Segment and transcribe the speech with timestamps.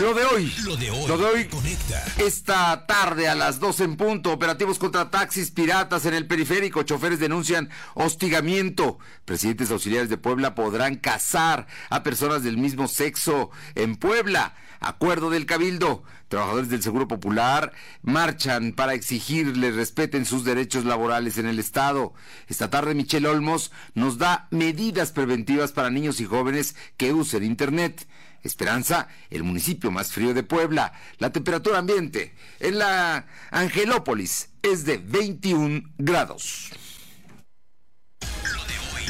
[0.00, 0.52] Lo de hoy.
[0.64, 1.06] Lo de hoy.
[1.06, 1.44] Lo de hoy.
[1.44, 2.04] Conecta.
[2.18, 6.82] Esta tarde a las 12 en punto, operativos contra taxis piratas en el periférico.
[6.82, 8.98] Choferes denuncian hostigamiento.
[9.24, 14.54] Presidentes auxiliares de Puebla podrán casar a personas del mismo sexo en Puebla.
[14.80, 16.02] Acuerdo del Cabildo.
[16.28, 17.72] Trabajadores del Seguro Popular
[18.02, 22.14] marchan para exigirles respeten sus derechos laborales en el Estado.
[22.48, 28.08] Esta tarde Michelle Olmos nos da medidas preventivas para niños y jóvenes que usen Internet.
[28.44, 30.92] Esperanza, el municipio más frío de Puebla.
[31.18, 36.70] La temperatura ambiente en la Angelópolis es de 21 grados.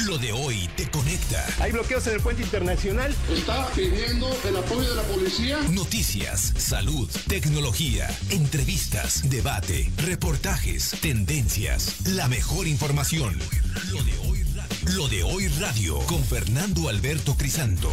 [0.05, 1.43] Lo de hoy te conecta.
[1.59, 3.15] Hay bloqueos en el puente internacional.
[3.31, 5.57] Está pidiendo el apoyo de la policía.
[5.71, 13.39] Noticias, salud, tecnología, entrevistas, debate, reportajes, tendencias, la mejor información.
[13.91, 14.95] Lo de hoy radio.
[14.95, 17.91] Lo de hoy radio con Fernando Alberto Crisanto.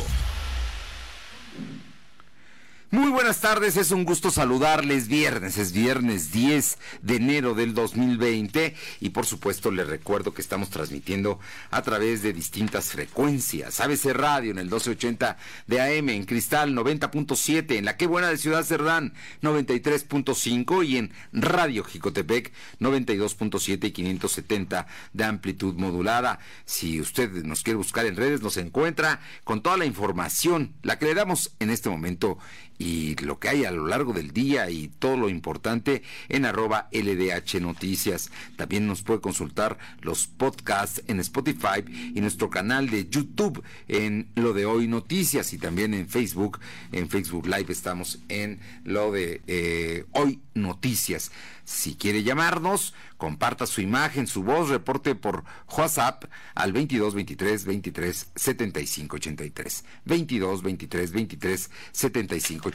[2.95, 5.09] Muy buenas tardes, es un gusto saludarles.
[5.09, 10.69] Viernes, es viernes 10 de enero del 2020 y por supuesto les recuerdo que estamos
[10.69, 11.41] transmitiendo
[11.71, 13.81] a través de distintas frecuencias.
[13.81, 18.37] ABC Radio en el 1280 de AM, en Cristal 90.7, en la Qué Buena de
[18.37, 26.41] Ciudad Cerdán 93.5 y en Radio Jicotepec 92.7 y 570 de amplitud modulada.
[26.67, 31.07] Si usted nos quiere buscar en redes, nos encuentra con toda la información, la que
[31.07, 32.37] le damos en este momento
[32.79, 36.89] y lo que hay a lo largo del día y todo lo importante en arroba
[36.93, 38.31] LDH Noticias.
[38.57, 41.85] También nos puede consultar los podcasts en Spotify
[42.15, 46.61] y nuestro canal de YouTube en Lo de Hoy Noticias y también en Facebook.
[46.93, 51.31] En Facebook Live estamos en Lo de eh, Hoy Noticias.
[51.65, 55.45] Si quiere llamarnos, comparta su imagen, su voz, reporte por
[55.77, 59.85] WhatsApp al 22 23 23 75 83.
[60.05, 62.72] 22 23 23 75 83.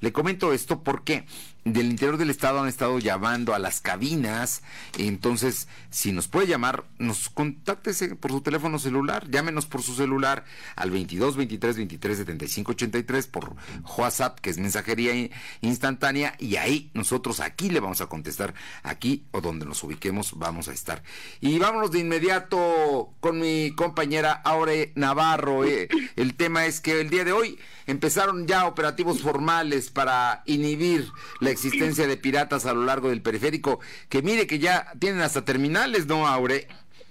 [0.00, 1.24] Le comento esto porque
[1.66, 4.62] del interior del estado han estado llamando a las cabinas.
[4.98, 10.44] Entonces, si nos puede llamar, nos contáctese por su teléfono celular, llámenos por su celular
[10.76, 13.56] al 22 23 23 75 83 por
[13.98, 15.28] WhatsApp, que es mensajería
[15.60, 18.54] instantánea, y ahí nosotros aquí le vamos a contestar,
[18.84, 21.02] aquí o donde nos ubiquemos, vamos a estar.
[21.40, 25.64] Y vámonos de inmediato con mi compañera Aure Navarro.
[25.64, 25.88] Eh.
[26.14, 31.10] El tema es que el día de hoy empezaron ya operativos formales para inhibir
[31.40, 35.44] la existencia de piratas a lo largo del periférico, que mire que ya tienen hasta
[35.44, 36.68] terminales, ¿no, Aure?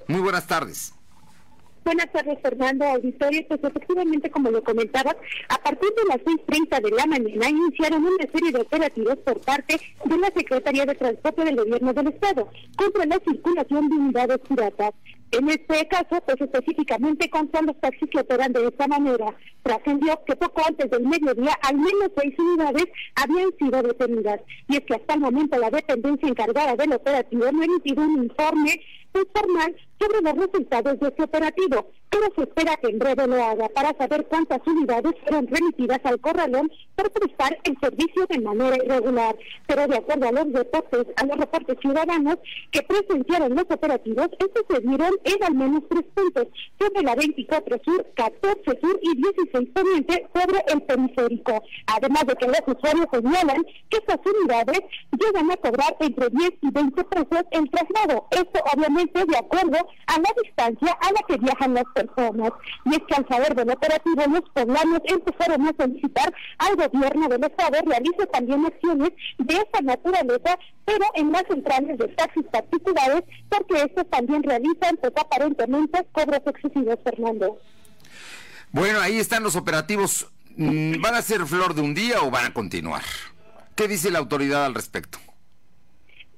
[0.07, 0.94] Muy buenas tardes.
[1.83, 3.45] Buenas tardes, Fernando Auditorio.
[3.47, 5.16] Pues efectivamente, como lo comentabas,
[5.50, 9.79] a partir de las 6.30 de la mañana iniciaron una serie de operativos por parte
[10.03, 14.94] de la Secretaría de Transporte del Gobierno del Estado contra la circulación de unidades piratas.
[15.31, 19.35] En este caso, pues específicamente contra los taxis que operan de esta manera.
[19.63, 24.41] Trascendió que poco antes del mediodía, al menos seis unidades habían sido detenidas.
[24.69, 28.23] Y es que hasta el momento la dependencia encargada del operativo no ha emitido un
[28.23, 28.79] informe
[29.33, 33.67] formal sobre los resultados de este operativo, pero se espera que en breve lo haga
[33.69, 39.35] para saber cuántas unidades fueron remitidas al corralón por prestar el servicio de manera irregular.
[39.67, 42.38] Pero de acuerdo a los reportes, a los reportes ciudadanos
[42.72, 46.47] que presenciaron los operativos, estos se dieron en al menos tres puntos,
[46.79, 51.63] sobre la 24 Sur, 14 Sur y 16 Poniente sobre el periférico.
[51.88, 56.72] Además de que los usuarios señalan que estas unidades llegan a cobrar entre 10 y
[56.72, 58.28] 20 pesos el traslado.
[58.31, 62.51] Esto obviamente de acuerdo a la distancia a la que viajan las personas.
[62.85, 67.44] Y es que al saber del operativo, los poblanos empezaron a solicitar al gobierno del
[67.44, 73.81] Estado realice también acciones de esta naturaleza, pero en las centrales de taxis particulares, porque
[73.81, 77.59] estos también realizan, pues aparentemente, cobros excesivos, Fernando.
[78.72, 80.28] Bueno, ahí están los operativos.
[80.57, 83.03] Mm, ¿Van a ser flor de un día o van a continuar?
[83.75, 85.19] ¿Qué dice la autoridad al respecto?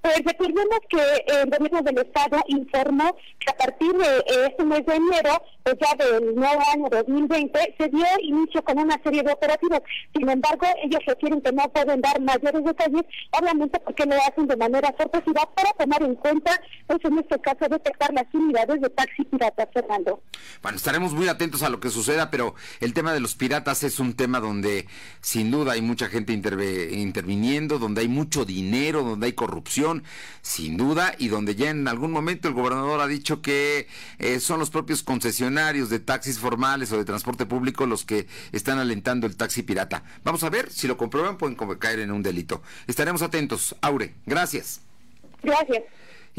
[0.08, 4.96] Pues recordemos que el gobierno del estado informó que a partir de este mes de
[4.96, 9.82] enero, pues ya del nuevo año 2020, se dio inicio con una serie de operativos.
[10.16, 14.56] Sin embargo, ellos refieren que no pueden dar mayores detalles, obviamente porque lo hacen de
[14.56, 19.26] manera sorpresiva para tomar en cuenta, pues en este caso, detectar las unidades de taxi
[19.26, 20.22] pirata, Fernando.
[20.62, 24.00] Bueno, estaremos muy atentos a lo que suceda, pero el tema de los piratas es
[24.00, 24.88] un tema donde
[25.20, 29.97] sin duda hay mucha gente interviniendo, donde hay mucho dinero, donde hay corrupción
[30.42, 33.88] sin duda, y donde ya en algún momento el gobernador ha dicho que
[34.20, 38.80] eh, son los propios concesionarios de taxis formales o de transporte público los que están
[38.80, 40.04] alentando el taxi pirata.
[40.24, 42.62] Vamos a ver, si lo comprueban pueden caer en un delito.
[42.88, 43.76] Estaremos atentos.
[43.82, 44.82] Aure, gracias.
[45.44, 45.84] Gracias.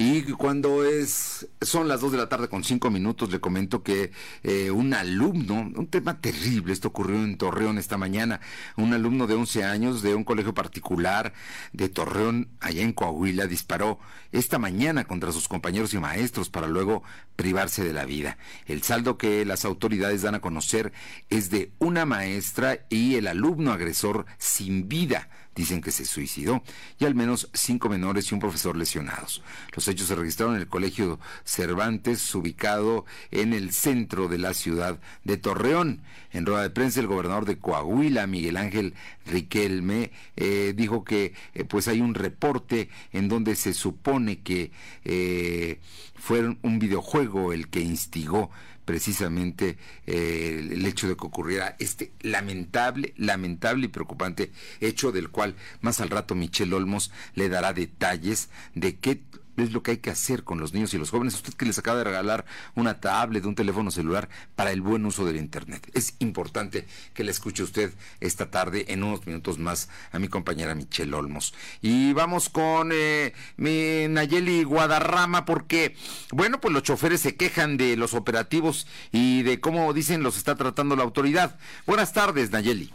[0.00, 4.12] Y cuando es son las 2 de la tarde con 5 minutos, le comento que
[4.44, 8.40] eh, un alumno, un tema terrible, esto ocurrió en Torreón esta mañana,
[8.76, 11.32] un alumno de 11 años de un colegio particular
[11.72, 13.98] de Torreón, allá en Coahuila, disparó
[14.30, 17.02] esta mañana contra sus compañeros y maestros para luego
[17.34, 18.38] privarse de la vida.
[18.66, 20.92] El saldo que las autoridades dan a conocer
[21.28, 25.28] es de una maestra y el alumno agresor sin vida
[25.58, 26.62] dicen que se suicidó,
[27.00, 29.42] y al menos cinco menores y un profesor lesionados.
[29.74, 35.00] Los hechos se registraron en el Colegio Cervantes, ubicado en el centro de la ciudad
[35.24, 36.00] de Torreón.
[36.30, 38.94] En rueda de prensa, el gobernador de Coahuila, Miguel Ángel
[39.26, 44.70] Riquelme, eh, dijo que eh, pues hay un reporte en donde se supone que
[45.04, 45.80] eh,
[46.14, 48.50] fue un videojuego el que instigó
[48.88, 49.76] precisamente
[50.06, 54.50] eh, el hecho de que ocurriera este lamentable, lamentable y preocupante
[54.80, 59.20] hecho del cual más al rato Michelle Olmos le dará detalles de qué
[59.60, 61.34] es lo que hay que hacer con los niños y los jóvenes.
[61.34, 62.44] Usted que les acaba de regalar
[62.74, 65.90] una tablet, un teléfono celular para el buen uso del Internet.
[65.94, 70.74] Es importante que le escuche usted esta tarde, en unos minutos más, a mi compañera
[70.74, 71.54] Michelle Olmos.
[71.82, 75.96] Y vamos con eh, mi Nayeli Guadarrama, porque,
[76.30, 80.56] bueno, pues los choferes se quejan de los operativos y de cómo dicen los está
[80.56, 81.58] tratando la autoridad.
[81.86, 82.92] Buenas tardes, Nayeli.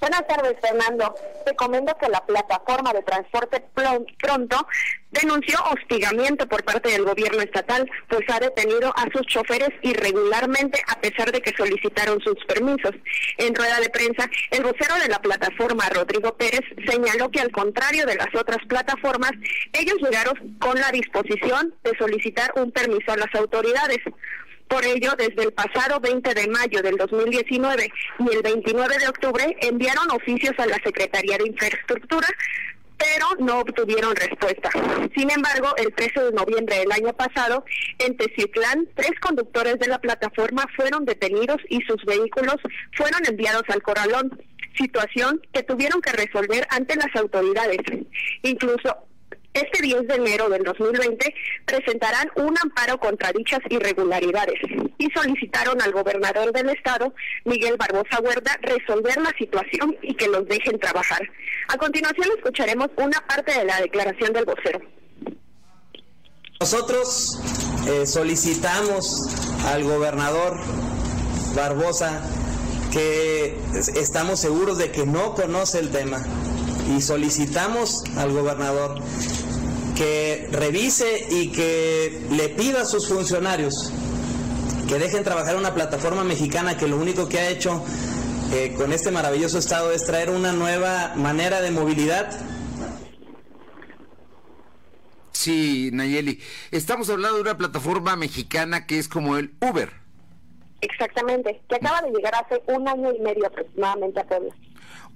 [0.00, 1.14] Buenas tardes, Fernando.
[1.44, 3.62] Te comento que la plataforma de transporte
[4.18, 4.66] pronto
[5.10, 10.98] denunció hostigamiento por parte del gobierno estatal, pues ha detenido a sus choferes irregularmente a
[11.00, 12.92] pesar de que solicitaron sus permisos.
[13.36, 18.06] En rueda de prensa, el vocero de la plataforma, Rodrigo Pérez, señaló que al contrario
[18.06, 19.32] de las otras plataformas,
[19.74, 23.98] ellos llegaron con la disposición de solicitar un permiso a las autoridades.
[24.70, 29.56] Por ello, desde el pasado 20 de mayo del 2019 y el 29 de octubre
[29.62, 32.28] enviaron oficios a la Secretaría de Infraestructura
[33.00, 34.70] pero no obtuvieron respuesta.
[35.16, 37.64] Sin embargo, el 13 de noviembre del año pasado,
[37.98, 42.56] en Teciutlán, tres conductores de la plataforma fueron detenidos y sus vehículos
[42.94, 44.38] fueron enviados al corralón,
[44.76, 47.78] situación que tuvieron que resolver ante las autoridades.
[48.42, 48.94] Incluso
[49.52, 54.60] este 10 de enero del 2020 presentarán un amparo contra dichas irregularidades
[54.98, 57.12] y solicitaron al gobernador del estado,
[57.44, 61.20] Miguel Barbosa Huerta, resolver la situación y que los dejen trabajar.
[61.68, 64.80] A continuación escucharemos una parte de la declaración del vocero.
[66.60, 67.40] Nosotros
[67.88, 70.58] eh, solicitamos al gobernador
[71.56, 72.22] Barbosa
[72.92, 73.56] que
[73.96, 76.22] estamos seguros de que no conoce el tema
[76.88, 79.00] y solicitamos al gobernador
[80.00, 83.92] que revise y que le pida a sus funcionarios
[84.88, 87.84] que dejen trabajar una plataforma mexicana que lo único que ha hecho
[88.50, 92.30] eh, con este maravilloso estado es traer una nueva manera de movilidad.
[95.32, 99.90] Sí, Nayeli, estamos hablando de una plataforma mexicana que es como el Uber.
[100.80, 104.54] Exactamente, que acaba de llegar hace un año y medio aproximadamente a Puebla.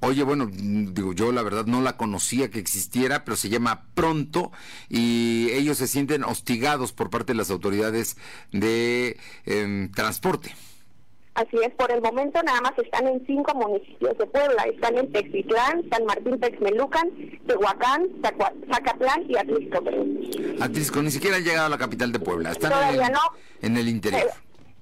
[0.05, 4.53] Oye, bueno, digo, yo la verdad no la conocía que existiera, pero se llama Pronto
[4.91, 8.19] y ellos se sienten hostigados por parte de las autoridades
[8.53, 9.17] de
[9.47, 10.55] em, transporte.
[11.35, 14.62] Así es, por el momento nada más están en cinco municipios de Puebla.
[14.65, 17.11] Están en Texitlán, San Martín Texmelucan,
[17.47, 19.83] Tehuacán, Zacatlán y Atlisco.
[20.61, 22.53] Atlisco, ni siquiera han llegado a la capital de Puebla.
[22.53, 23.21] Están Todavía no.
[23.62, 24.31] En el interior.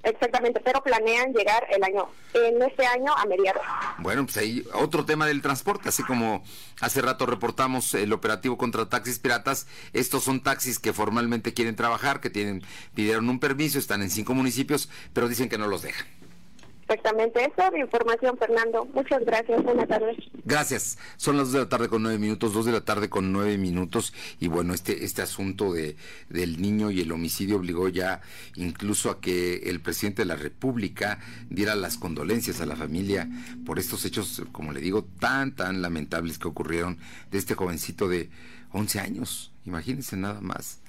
[0.02, 3.62] Exactamente, pero planean llegar el año, en este año a mediados.
[3.99, 6.43] Bueno, pues ahí otro tema del transporte, así como
[6.81, 12.20] hace rato reportamos el operativo contra taxis piratas, estos son taxis que formalmente quieren trabajar,
[12.20, 16.06] que tienen pidieron un permiso, están en cinco municipios, pero dicen que no los dejan.
[16.93, 18.84] Exactamente, esa es información, Fernando.
[18.93, 20.19] Muchas gracias, buenas tardes.
[20.44, 20.99] Gracias.
[21.17, 23.56] Son las dos de la tarde con nueve minutos, dos de la tarde con nueve
[23.56, 25.96] minutos, y bueno, este, este asunto de,
[26.29, 28.20] del niño y el homicidio obligó ya
[28.56, 31.19] incluso a que el presidente de la República
[31.49, 33.27] diera las condolencias a la familia
[33.65, 36.99] por estos hechos, como le digo, tan, tan lamentables que ocurrieron
[37.31, 38.29] de este jovencito de
[38.72, 39.53] 11 años.
[39.65, 40.81] Imagínense nada más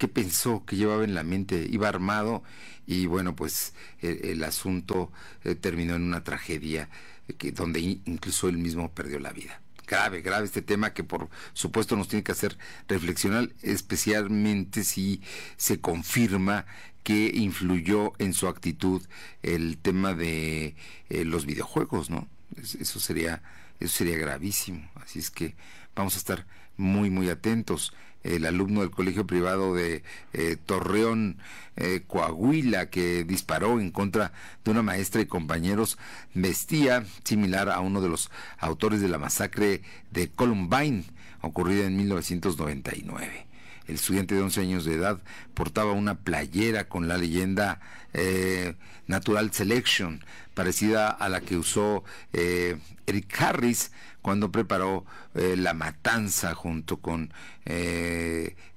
[0.00, 2.42] qué pensó, que llevaba en la mente, iba armado
[2.86, 5.12] y bueno, pues el, asunto
[5.44, 6.88] eh, terminó en una tragedia
[7.28, 9.60] eh, donde incluso él mismo perdió la vida.
[9.86, 12.56] Grave, grave este tema que por supuesto nos tiene que hacer
[12.88, 15.20] reflexionar, especialmente si
[15.58, 16.64] se confirma
[17.02, 19.02] que influyó en su actitud
[19.42, 20.76] el tema de
[21.10, 22.26] eh, los videojuegos, ¿no?
[22.56, 23.42] Eso sería,
[23.80, 24.90] eso sería gravísimo.
[24.94, 25.54] Así es que
[25.94, 26.46] vamos a estar
[26.78, 31.38] muy, muy atentos el alumno del colegio privado de eh, Torreón,
[31.76, 34.32] eh, Coahuila, que disparó en contra
[34.64, 35.98] de una maestra y compañeros,
[36.34, 41.04] vestía similar a uno de los autores de la masacre de Columbine,
[41.40, 43.46] ocurrida en 1999.
[43.86, 45.20] el estudiante de 11 años de edad,
[45.54, 47.80] portaba una playera con la leyenda
[48.12, 48.74] eh,
[49.06, 50.22] Natural Selection,
[50.54, 53.90] parecida a la que usó Eric Harris
[54.22, 57.32] cuando preparó eh, La Matanza junto con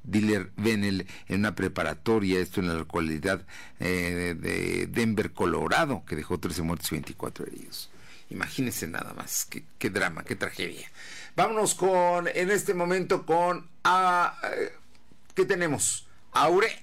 [0.04, 3.46] Diller Bennell en una preparatoria, esto en la localidad
[3.80, 7.90] de Denver, Colorado, que dejó 13 muertos y 24 heridos.
[8.30, 10.90] Imagínense nada más, qué, qué drama, qué tragedia.
[11.36, 14.50] Vámonos con, en este momento, con, a, ah,
[15.36, 16.08] ¿qué tenemos?
[16.32, 16.83] Aure.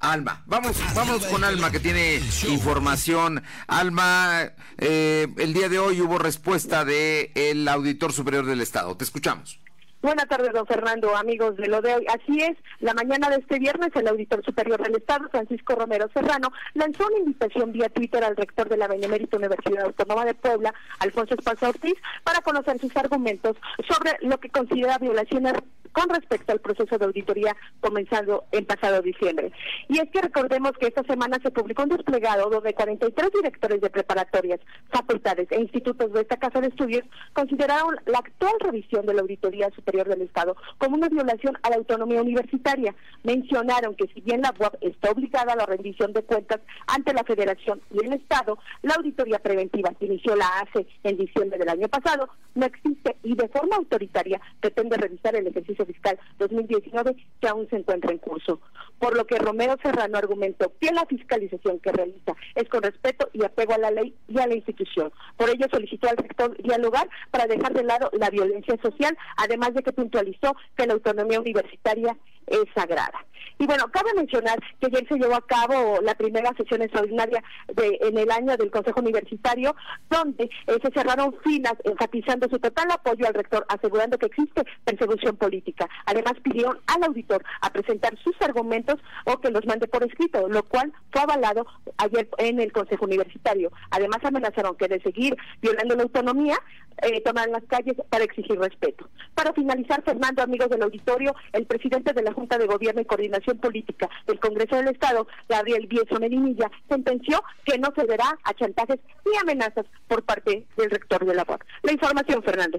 [0.00, 3.42] Alma, vamos, vamos con Alma que tiene información.
[3.66, 8.96] Alma, eh, el día de hoy hubo respuesta de el auditor superior del Estado.
[8.96, 9.58] Te escuchamos.
[10.00, 12.06] Buenas tardes, don Fernando, amigos de lo de hoy.
[12.06, 16.52] Así es, la mañana de este viernes el auditor superior del Estado, Francisco Romero Serrano,
[16.74, 21.34] lanzó una invitación vía Twitter al rector de la Benemérita Universidad Autónoma de Puebla, Alfonso
[21.34, 23.56] Esparza Ortiz, para conocer sus argumentos
[23.88, 25.54] sobre lo que considera violaciones
[25.92, 29.52] con respecto al proceso de auditoría comenzado en pasado diciembre.
[29.88, 33.90] Y es que recordemos que esta semana se publicó un desplegado donde 43 directores de
[33.90, 39.22] preparatorias, facultades e institutos de esta casa de estudios consideraron la actual revisión de la
[39.22, 42.94] auditoría superior del Estado como una violación a la autonomía universitaria.
[43.22, 47.24] Mencionaron que si bien la UAP está obligada a la rendición de cuentas ante la
[47.24, 51.88] Federación y el Estado, la auditoría preventiva que inició la ACE en diciembre del año
[51.88, 57.68] pasado no existe y de forma autoritaria pretende revisar el ejercicio fiscal 2019 que aún
[57.68, 58.60] se encuentra en curso.
[58.98, 63.44] Por lo que Romero Serrano argumentó que la fiscalización que realiza es con respeto y
[63.44, 65.12] apego a la ley y a la institución.
[65.36, 69.82] Por ello solicitó al rector dialogar para dejar de lado la violencia social, además de
[69.82, 72.16] que puntualizó que la autonomía universitaria
[72.46, 73.24] es sagrada.
[73.58, 77.42] Y bueno, cabe mencionar que ayer se llevó a cabo la primera sesión extraordinaria
[77.74, 79.74] de, en el año del Consejo Universitario,
[80.08, 85.36] donde eh, se cerraron filas enfatizando su total apoyo al rector, asegurando que existe persecución
[85.36, 85.67] política.
[86.06, 90.62] Además, pidieron al auditor a presentar sus argumentos o que los mande por escrito, lo
[90.62, 91.66] cual fue avalado
[91.98, 93.72] ayer en el Consejo Universitario.
[93.90, 96.58] Además, amenazaron que de seguir violando la autonomía,
[97.02, 99.08] eh, tomarán las calles para exigir respeto.
[99.34, 103.58] Para finalizar, Fernando, amigos del auditorio, el presidente de la Junta de Gobierno y Coordinación
[103.58, 109.36] Política del Congreso del Estado, Gabriel Bieso Medinilla, sentenció que no cederá a chantajes ni
[109.38, 111.64] amenazas por parte del rector de la UAC.
[111.82, 112.78] La información, Fernando.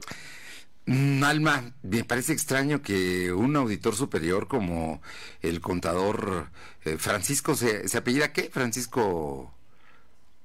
[0.86, 5.02] Mm, Alma, me parece extraño que un auditor superior como
[5.42, 6.48] el contador
[6.86, 8.50] eh, Francisco, ¿se, ¿se apellida qué?
[8.52, 9.54] Francisco...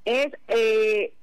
[0.05, 1.15] Es eh,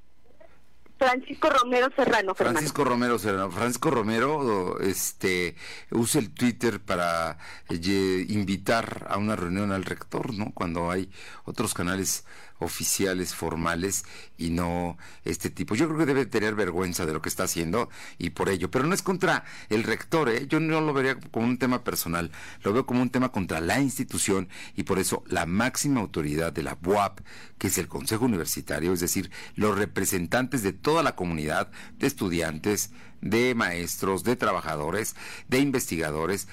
[1.01, 2.36] Francisco Romero Serrano.
[2.36, 3.50] Francisco Romero Serrano.
[3.50, 5.56] Francisco Romero este,
[5.89, 7.39] usa el Twitter para
[7.70, 10.51] eh, invitar a una reunión al rector, ¿no?
[10.53, 11.10] Cuando hay
[11.46, 12.24] otros canales
[12.62, 14.06] oficiales, formales
[14.38, 15.75] y no este tipo.
[15.75, 18.72] Yo creo que debe tener vergüenza de lo que está haciendo y por ello.
[18.72, 20.48] Pero no es contra el rector, ¿eh?
[20.48, 22.32] yo no lo vería como un tema personal,
[22.63, 26.63] lo veo como un tema contra la institución y por eso la máxima autoridad de
[26.63, 27.20] la BUAP,
[27.58, 32.91] que es el Consejo Universitario, es decir, los representantes de toda la comunidad, de estudiantes,
[33.22, 35.15] de maestros, de trabajadores,
[35.48, 36.48] de investigadores,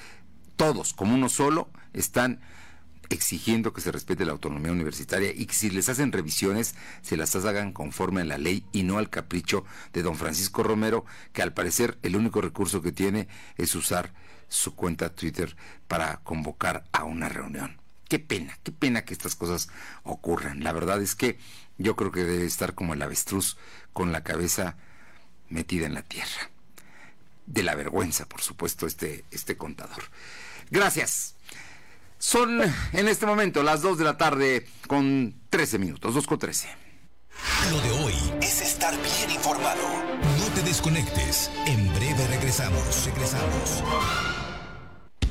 [0.56, 2.40] todos como uno solo están
[3.10, 7.34] exigiendo que se respete la autonomía universitaria y que si les hacen revisiones se las
[7.36, 11.52] hagan conforme a la ley y no al capricho de don Francisco Romero, que al
[11.52, 14.12] parecer el único recurso que tiene es usar
[14.48, 17.80] su cuenta Twitter para convocar a una reunión.
[18.08, 19.68] Qué pena, qué pena que estas cosas
[20.02, 20.64] ocurran.
[20.64, 21.38] La verdad es que
[21.76, 23.58] yo creo que debe estar como el avestruz
[23.92, 24.76] con la cabeza
[25.50, 26.50] metida en la tierra.
[27.46, 30.04] De la vergüenza, por supuesto, este, este contador.
[30.70, 31.34] Gracias.
[32.18, 32.60] Son
[32.92, 36.68] en este momento las 2 de la tarde con 13 minutos, 2 con 13.
[37.70, 39.82] Lo de hoy es estar bien informado.
[40.38, 41.50] No te desconectes.
[41.66, 43.06] En breve regresamos.
[43.06, 43.84] Regresamos.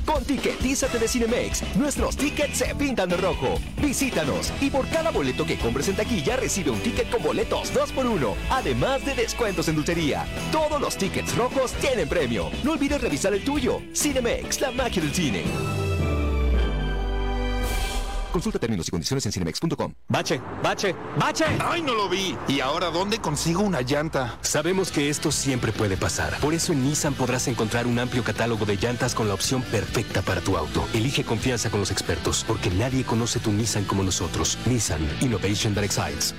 [0.06, 3.58] Con Ticketízate de Cinemex, nuestros tickets se pintan de rojo.
[3.82, 8.34] Visítanos y por cada boleto que compres en taquilla recibe un ticket con boletos 2x1,
[8.48, 10.24] además de descuentos en dulcería.
[10.50, 12.50] Todos los tickets rojos tienen premio.
[12.64, 13.82] No olvides revisar el tuyo.
[13.94, 15.44] Cinemex, la magia del cine.
[18.32, 19.94] Consulta términos y condiciones en cinemex.com.
[20.08, 21.44] Bache, bache, bache.
[21.60, 22.36] Ay, no lo vi.
[22.48, 24.38] ¿Y ahora dónde consigo una llanta?
[24.42, 26.38] Sabemos que esto siempre puede pasar.
[26.40, 30.22] Por eso en Nissan podrás encontrar un amplio catálogo de llantas con la opción perfecta
[30.22, 30.86] para tu auto.
[30.94, 34.58] Elige confianza con los expertos, porque nadie conoce tu Nissan como nosotros.
[34.66, 36.34] Nissan Innovation That Excites.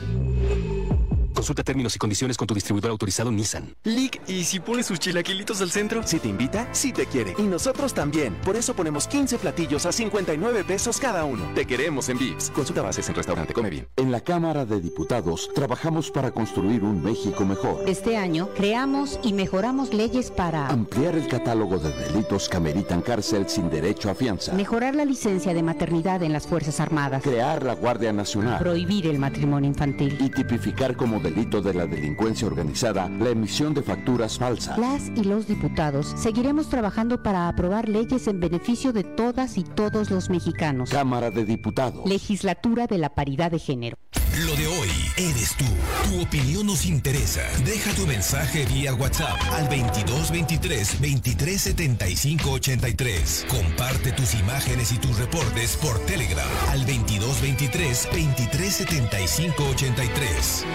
[1.40, 3.74] Consulta términos y condiciones con tu distribuidor autorizado Nissan.
[3.86, 6.06] Lick, ¿y si pones sus chilaquilitos al centro?
[6.06, 7.34] Si te invita, sí te quiere.
[7.38, 8.36] Y nosotros también.
[8.44, 11.50] Por eso ponemos 15 platillos a 59 pesos cada uno.
[11.56, 12.50] Te queremos en Vips.
[12.50, 13.88] Consulta bases en restaurante Come Bien.
[13.96, 17.88] En la Cámara de Diputados trabajamos para construir un México mejor.
[17.88, 23.48] Este año creamos y mejoramos leyes para ampliar el catálogo de delitos que ameritan cárcel
[23.48, 24.52] sin derecho a fianza.
[24.56, 27.24] Mejorar la licencia de maternidad en las Fuerzas Armadas.
[27.24, 28.60] Crear la Guardia Nacional.
[28.60, 30.18] Prohibir el matrimonio infantil.
[30.20, 34.78] Y tipificar como delito de la delincuencia organizada la emisión de facturas falsas.
[34.78, 40.10] Las y los diputados seguiremos trabajando para aprobar leyes en beneficio de todas y todos
[40.10, 40.90] los mexicanos.
[40.90, 42.08] Cámara de Diputados.
[42.08, 43.98] Legislatura de la Paridad de Género.
[44.46, 45.66] Lo de hoy eres tú.
[46.06, 47.42] Tu opinión nos interesa.
[47.66, 53.46] Deja tu mensaje vía WhatsApp al 2223 2375 83.
[53.50, 60.66] Comparte tus imágenes y tus reportes por Telegram al 2223 2375 83.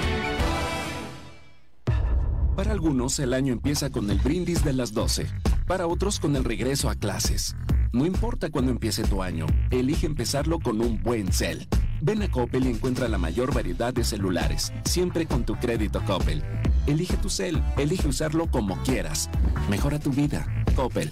[2.57, 5.27] Para algunos el año empieza con el brindis de las 12,
[5.67, 7.57] para otros con el regreso a clases.
[7.95, 11.69] No importa cuándo empiece tu año, elige empezarlo con un buen cel.
[12.01, 16.43] Ven a Coppel y encuentra la mayor variedad de celulares, siempre con tu crédito Coppel.
[16.89, 19.31] Elige tu cel, elige usarlo como quieras.
[19.71, 20.45] Mejora tu vida.
[20.75, 21.09] Coppel.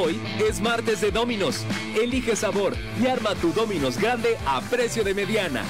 [0.00, 1.64] Hoy es martes de Dominos.
[2.00, 5.64] Elige sabor y arma tu Dominos grande a precio de mediana.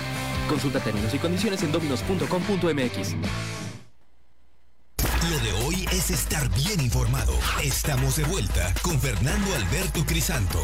[0.50, 3.61] Consulta términos y condiciones en dominos.com.mx.
[5.30, 7.32] Lo de hoy es estar bien informado.
[7.62, 10.60] Estamos de vuelta con Fernando Alberto Crisanto.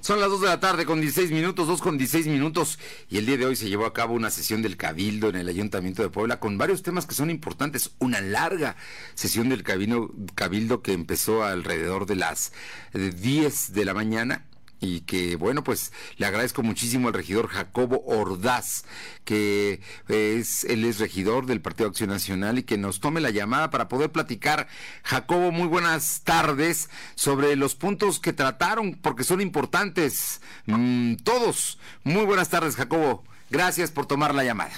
[0.00, 3.24] Son las 2 de la tarde con 16 minutos, 2 con 16 minutos, y el
[3.24, 6.10] día de hoy se llevó a cabo una sesión del Cabildo en el Ayuntamiento de
[6.10, 7.92] Puebla con varios temas que son importantes.
[7.98, 8.76] Una larga
[9.14, 12.52] sesión del Cabildo, cabildo que empezó alrededor de las
[12.92, 14.44] 10 de la mañana
[14.80, 18.84] y que bueno pues le agradezco muchísimo al regidor Jacobo Ordaz
[19.24, 23.70] que es él es regidor del Partido Acción Nacional y que nos tome la llamada
[23.70, 24.68] para poder platicar.
[25.02, 26.90] Jacobo muy buenas tardes.
[27.14, 31.78] Sobre los puntos que trataron porque son importantes mm, todos.
[32.04, 33.24] Muy buenas tardes Jacobo.
[33.50, 34.72] Gracias por tomar la llamada.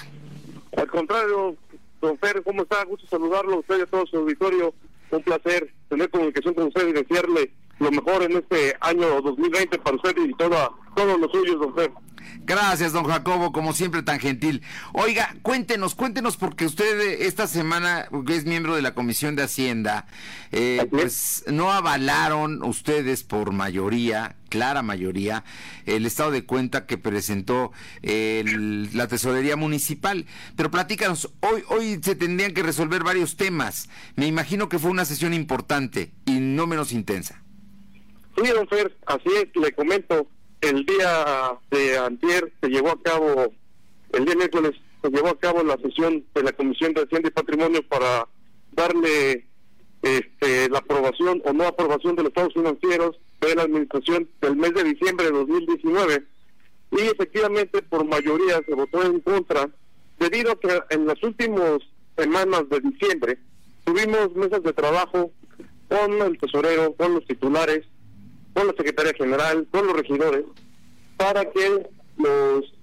[0.75, 1.55] Al contrario
[2.01, 4.73] don Fer cómo está gusto saludarlo a usted y a todo su auditorio.
[5.09, 9.95] Un placer tener comunicación con usted y decirle lo mejor en este año 2020 para
[9.95, 11.91] usted y toda, todos los suyos, don Fer.
[12.43, 14.61] Gracias, don Jacobo, como siempre tan gentil.
[14.93, 20.07] Oiga, cuéntenos, cuéntenos, porque usted esta semana es miembro de la Comisión de Hacienda,
[20.51, 25.43] eh, pues no avalaron ustedes por mayoría, clara mayoría,
[25.85, 30.25] el estado de cuenta que presentó el, la Tesorería Municipal.
[30.55, 33.89] Pero platícanos, hoy, hoy se tendrían que resolver varios temas.
[34.15, 37.41] Me imagino que fue una sesión importante y no menos intensa.
[38.37, 40.27] Sí, don Fer, así es, le comento,
[40.61, 43.51] el día de antier se llevó a cabo,
[44.13, 47.31] el día miércoles se llevó a cabo la sesión de la Comisión de Hacienda y
[47.31, 48.27] Patrimonio para
[48.73, 49.47] darle
[50.03, 54.73] este, la aprobación o no aprobación de los estados financieros de la administración del mes
[54.75, 56.23] de diciembre de 2019
[56.91, 59.67] y efectivamente por mayoría se votó en contra
[60.19, 61.79] debido a que en las últimas
[62.15, 63.39] semanas de diciembre
[63.83, 65.31] tuvimos mesas de trabajo
[65.89, 67.85] con el tesorero, con los titulares,
[68.57, 70.43] con la Secretaría General, con los regidores,
[71.15, 72.73] para que los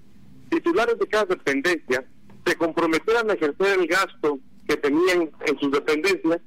[0.48, 2.04] titulares de cada dependencia
[2.46, 6.40] se comprometieran a ejercer el gasto que tenían en sus dependencias,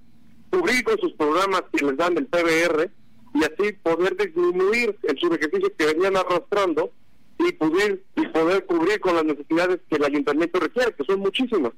[0.50, 2.90] cubrir con sus programas que les dan el PBR
[3.34, 6.94] y así poder disminuir el subejercicio que venían arrastrando
[7.40, 11.74] y poder, y poder cubrir con las necesidades que el ayuntamiento requiere, que son muchísimas.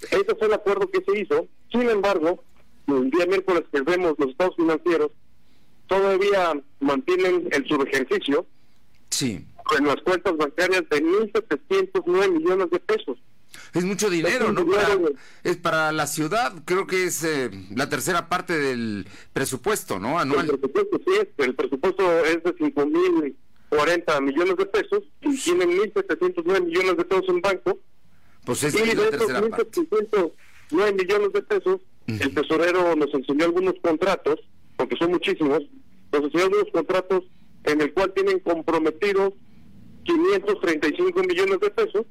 [0.00, 1.48] Ese fue el acuerdo que se hizo.
[1.70, 2.42] Sin embargo,
[2.86, 5.10] el día miércoles que vemos los estados financieros,
[5.86, 8.46] todavía mantienen el subejercicio
[9.10, 9.46] sí.
[9.78, 13.18] en las cuentas bancarias de 1.709 millones de pesos.
[13.72, 14.66] Es mucho dinero, ¿no?
[14.66, 14.98] Para,
[15.42, 20.18] es para la ciudad, creo que es eh, la tercera parte del presupuesto, ¿no?
[20.18, 20.48] Anual.
[20.48, 26.64] El presupuesto, sí, es, el presupuesto es de 5.040 millones de pesos y tienen 1.709
[26.64, 27.78] millones de pesos en banco.
[28.44, 29.80] Pues es, y de la esos tercera parte.
[29.80, 34.40] 1.709 millones de pesos, el tesorero nos enseñó algunos contratos
[34.76, 35.62] porque son muchísimos,
[36.12, 37.24] nos enseñó algunos contratos
[37.64, 39.32] en el cual tienen comprometidos
[40.04, 42.06] 535 millones de pesos,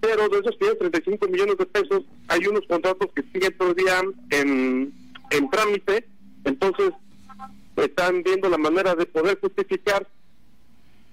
[0.00, 4.00] pero de esos 535 millones de pesos hay unos contratos que siguen todavía
[4.30, 4.92] en,
[5.30, 6.08] en trámite,
[6.44, 6.92] entonces
[7.76, 10.08] están viendo la manera de poder justificar,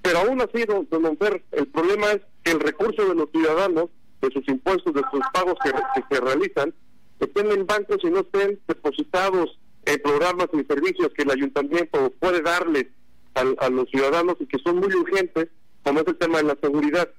[0.02, 3.90] pero aún así, don, don Onfer, el problema es que el recurso de los ciudadanos,
[4.22, 6.74] de sus impuestos, de sus pagos que, que se realizan,
[7.20, 12.42] estén en bancos y no estén depositados en programas y servicios que el ayuntamiento puede
[12.42, 12.88] darles
[13.34, 15.48] a, a los ciudadanos y que son muy urgentes,
[15.84, 17.10] como es el tema de la seguridad.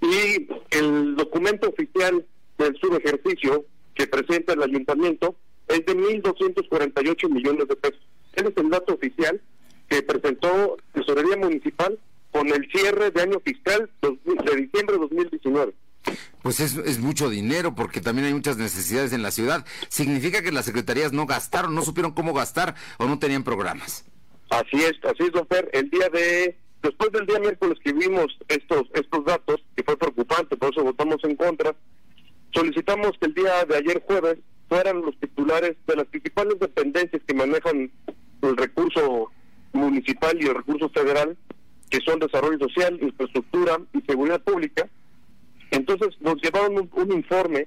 [0.00, 2.24] Y el documento oficial
[2.58, 5.36] del subejercicio que presenta el ayuntamiento
[5.68, 8.00] es de 1.248 millones de pesos.
[8.32, 9.40] Ese es el dato oficial
[9.88, 11.98] que presentó Tesorería Municipal
[12.30, 15.74] con el cierre de año fiscal de diciembre de 2019.
[16.42, 19.66] Pues es, mucho dinero porque también hay muchas necesidades en la ciudad.
[19.88, 24.04] ¿Significa que las secretarías no gastaron, no supieron cómo gastar o no tenían programas?
[24.48, 25.68] Así es, así es, don Fer.
[25.72, 30.56] El día de, después del día miércoles que vimos estos, estos datos, que fue preocupante,
[30.56, 31.74] por eso votamos en contra,
[32.52, 37.34] solicitamos que el día de ayer jueves fueran los titulares de las principales dependencias que
[37.34, 37.90] manejan
[38.42, 39.30] el recurso
[39.72, 41.36] municipal y el recurso federal,
[41.90, 44.88] que son desarrollo social, infraestructura y seguridad pública.
[45.70, 47.66] Entonces nos llevaron un, informe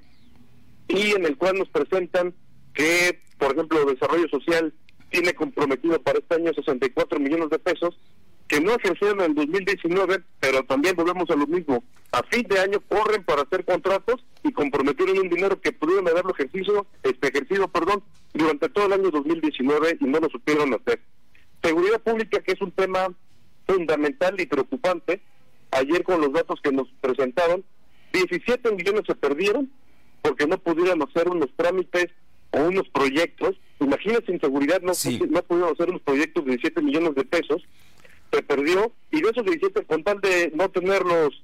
[0.87, 2.33] y en el cual nos presentan
[2.73, 4.73] que, por ejemplo, desarrollo social
[5.09, 7.97] tiene comprometido para este año 64 millones de pesos
[8.47, 11.83] que no ejercieron en el 2019, pero también volvemos a lo mismo.
[12.11, 16.33] A fin de año corren para hacer contratos y comprometieron un dinero que pudieron haberlo
[16.33, 21.01] ejercido, este ejercido, perdón, durante todo el año 2019 y no lo supieron hacer.
[21.63, 23.07] Seguridad pública, que es un tema
[23.65, 25.21] fundamental y preocupante.
[25.71, 27.63] Ayer con los datos que nos presentaron,
[28.13, 29.71] 17 millones se perdieron
[30.21, 32.07] porque no pudieron hacer unos trámites
[32.51, 33.55] o unos proyectos.
[33.79, 34.93] Imagínense, inseguridad, no,
[35.29, 37.61] no pudieron hacer unos proyectos de 17 millones de pesos.
[38.31, 41.43] Se perdió y de esos 17, con tal de no tenerlos,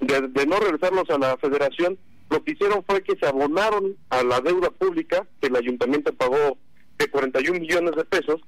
[0.00, 1.98] de, de no regresarlos a la federación,
[2.30, 6.56] lo que hicieron fue que se abonaron a la deuda pública que el ayuntamiento pagó
[6.98, 8.40] de 41 millones de pesos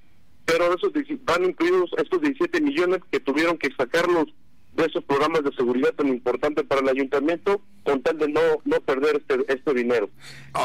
[0.45, 0.93] pero esos
[1.25, 4.27] van incluidos estos 17 millones que tuvieron que sacarlos
[4.75, 8.81] de esos programas de seguridad tan importantes para el ayuntamiento con tal de no no
[8.81, 10.09] perder este este dinero.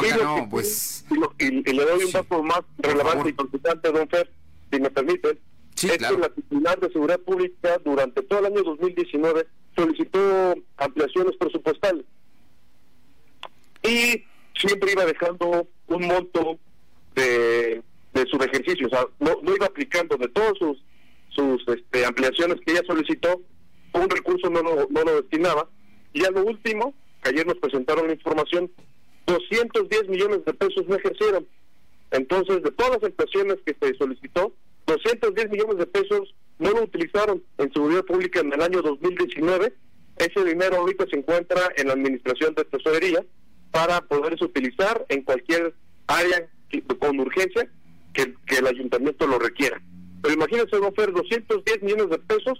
[0.01, 1.05] y, pues...
[1.39, 4.31] y, le doy un dato más relevante y importante, don Fer,
[4.71, 5.37] si me permite.
[5.75, 12.05] es que la titular de Seguridad Pública durante todo el año 2019 solicitó ampliaciones presupuestales.
[13.83, 14.23] Y
[14.59, 16.59] siempre iba dejando un monto
[17.15, 17.83] de
[18.17, 20.77] de su ejercicio, o sea, no, no iba aplicando de todas sus,
[21.29, 23.41] sus este, ampliaciones que ella solicitó,
[23.93, 25.69] un recurso no lo, no lo destinaba,
[26.13, 28.71] y a lo último, ayer nos presentaron la información,
[29.27, 31.47] 210 millones de pesos no ejercieron.
[32.11, 34.53] Entonces, de todas las ampliaciones que se solicitó,
[34.87, 39.73] 210 millones de pesos no lo utilizaron en seguridad pública en el año 2019.
[40.17, 43.23] Ese dinero ahorita se encuentra en la administración de tesorería
[43.71, 45.75] para poderse utilizar en cualquier
[46.07, 46.49] área
[46.99, 47.69] con urgencia
[48.13, 49.79] que, el ayuntamiento lo requiera.
[50.21, 52.59] Pero imagínense, Fer, 210 millones de pesos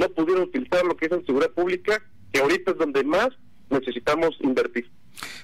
[0.00, 3.28] no pudieron utilizar lo que es en seguridad pública, que ahorita es donde más
[3.68, 4.90] necesitamos invertir.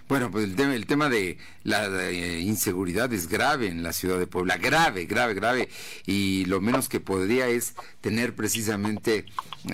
[0.09, 4.19] Bueno, pues el tema, el tema de la eh, inseguridad es grave en la ciudad
[4.19, 5.69] de Puebla, grave, grave, grave,
[6.07, 9.25] y lo menos que podría es tener precisamente eh,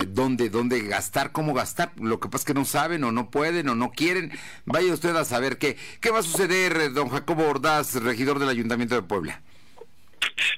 [0.07, 1.93] dónde, dónde gastar, cómo gastar.
[2.01, 4.31] Lo que pasa es que no saben o no pueden o no quieren.
[4.65, 8.95] Vaya usted a saber qué, qué va a suceder, don Jacobo Ordaz, regidor del Ayuntamiento
[8.95, 9.41] de Puebla.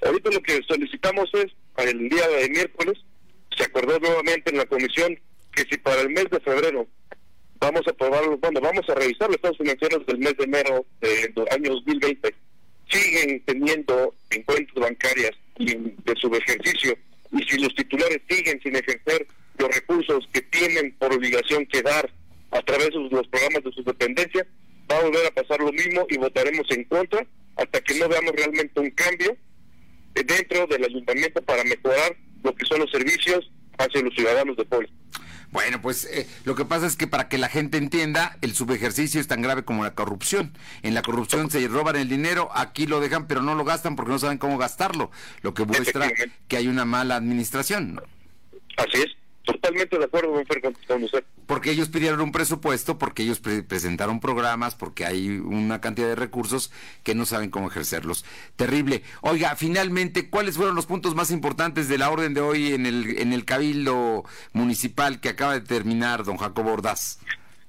[0.04, 2.98] Ahorita lo que solicitamos es, para el día de miércoles,
[3.58, 5.20] se acordó nuevamente en la comisión
[5.52, 6.88] que si para el mes de febrero
[7.60, 11.48] vamos a aprobar, bueno, vamos a revisar los estados financieros del mes de enero del
[11.52, 12.36] año 2020,
[12.90, 16.98] siguen teniendo en cuentas bancarias de su ejercicio
[17.32, 22.12] y si los titulares siguen sin ejercer los recursos que tienen por obligación que dar
[22.52, 24.46] a través de los programas de sus dependencias,
[24.92, 28.34] va a volver a pasar lo mismo y votaremos en contra hasta que no veamos
[28.36, 29.36] realmente un cambio
[30.14, 32.16] dentro del ayuntamiento para mejorar
[32.46, 34.90] lo que son los servicios hacia los ciudadanos de Puebla.
[35.52, 39.22] Bueno, pues eh, lo que pasa es que para que la gente entienda, el subejercicio
[39.22, 40.52] es tan grave como la corrupción.
[40.82, 44.12] En la corrupción se roban el dinero, aquí lo dejan, pero no lo gastan porque
[44.12, 46.12] no saben cómo gastarlo, lo que muestra
[46.48, 48.02] que hay una mala administración.
[48.78, 49.25] Así es.
[49.46, 50.34] Totalmente de acuerdo
[50.88, 51.24] con usted.
[51.46, 56.72] Porque ellos pidieron un presupuesto, porque ellos presentaron programas, porque hay una cantidad de recursos
[57.04, 58.26] que no saben cómo ejercerlos.
[58.56, 59.04] Terrible.
[59.22, 63.20] Oiga, finalmente, ¿cuáles fueron los puntos más importantes de la orden de hoy en el,
[63.20, 67.20] en el Cabildo Municipal que acaba de terminar, don Jacobo Ordaz?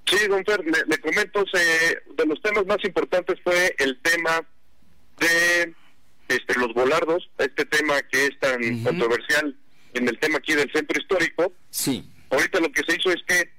[0.07, 4.41] Sí, don Fer, le, comento, de los temas más importantes fue el tema
[5.19, 5.75] de
[6.29, 9.57] este, los volardos, este tema que es tan controversial
[9.99, 11.53] en el tema aquí del centro histórico.
[11.71, 12.09] Sí.
[12.31, 13.51] Ahorita lo que se hizo es que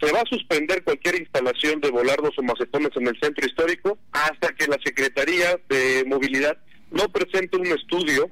[0.00, 4.54] se va a suspender cualquier instalación de volardos o macetones en el centro histórico hasta
[4.54, 6.56] que la Secretaría de Movilidad
[6.90, 8.30] no presente un estudio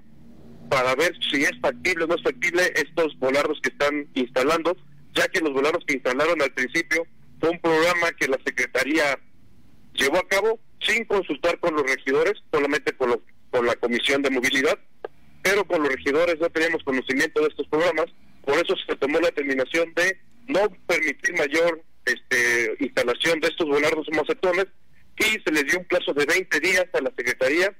[0.70, 4.76] para ver si es factible o no es factible estos volardos que están instalando,
[5.14, 7.06] ya que los volardos que instalaron al principio
[7.40, 9.18] fue un programa que la Secretaría
[9.94, 14.78] llevó a cabo sin consultar con los regidores, solamente con, con la Comisión de Movilidad,
[15.48, 18.06] pero con los regidores no teníamos conocimiento de estos programas,
[18.44, 24.06] por eso se tomó la determinación de no permitir mayor este, instalación de estos volardos
[24.12, 24.66] macetones
[25.16, 27.74] y se le dio un plazo de 20 días a la Secretaría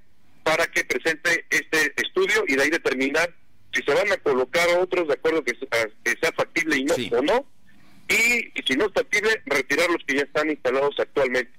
[0.45, 3.35] para que presente este estudio y de ahí determinar
[3.75, 7.47] si se van a colocar otros de acuerdo que, sea factible y no o no
[8.09, 11.53] y, si no es factible retirar los que ya están instalados actualmente.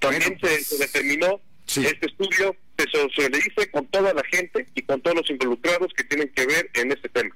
[0.00, 5.16] También se, se, determinó este estudio se socialice con toda la gente y con todos
[5.16, 7.34] los involucrados que tienen que ver en este tema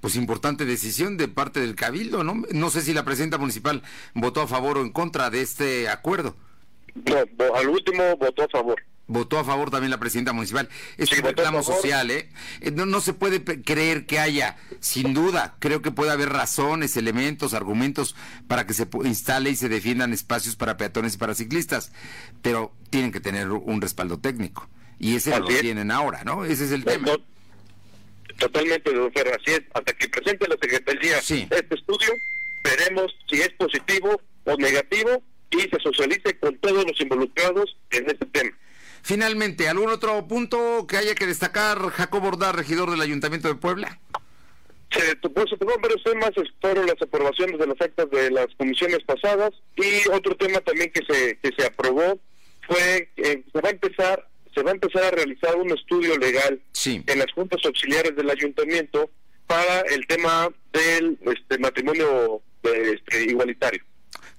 [0.00, 2.42] pues importante decisión de parte del Cabildo, ¿no?
[2.50, 6.34] No sé si la presidenta municipal votó a favor o en contra de este acuerdo.
[6.96, 8.82] No, al último votó a favor.
[9.12, 10.70] Votó a favor también la presidenta municipal.
[10.96, 12.30] Es un reclamo social, ¿eh?
[12.60, 12.70] ¿eh?
[12.70, 17.52] No, no se puede creer que haya, sin duda, creo que puede haber razones, elementos,
[17.52, 18.16] argumentos
[18.48, 21.92] para que se instale y se defiendan espacios para peatones y para ciclistas,
[22.40, 24.68] pero tienen que tener un respaldo técnico.
[24.98, 26.46] Y ese lo tienen ahora, ¿no?
[26.46, 27.08] Ese es el tema.
[28.38, 29.28] Totalmente, doctor.
[29.28, 29.62] Así es.
[29.74, 32.12] Hasta que presente la Secretaría este estudio,
[32.64, 38.24] veremos si es positivo o negativo y se socialice con todos los involucrados en este
[38.26, 38.56] tema.
[39.02, 43.98] Finalmente, ¿algún otro punto que haya que destacar, Jacobo Ordaz, regidor del Ayuntamiento de Puebla?
[44.90, 49.50] Se pues, tomó varios temas, fueron las aprobaciones de las actas de las comisiones pasadas.
[49.76, 52.20] Y otro tema también que se, que se aprobó
[52.66, 56.60] fue que se va a empezar se va a empezar a realizar un estudio legal
[56.84, 59.10] en las juntas auxiliares del ayuntamiento
[59.46, 63.82] para el tema del este, matrimonio este, igualitario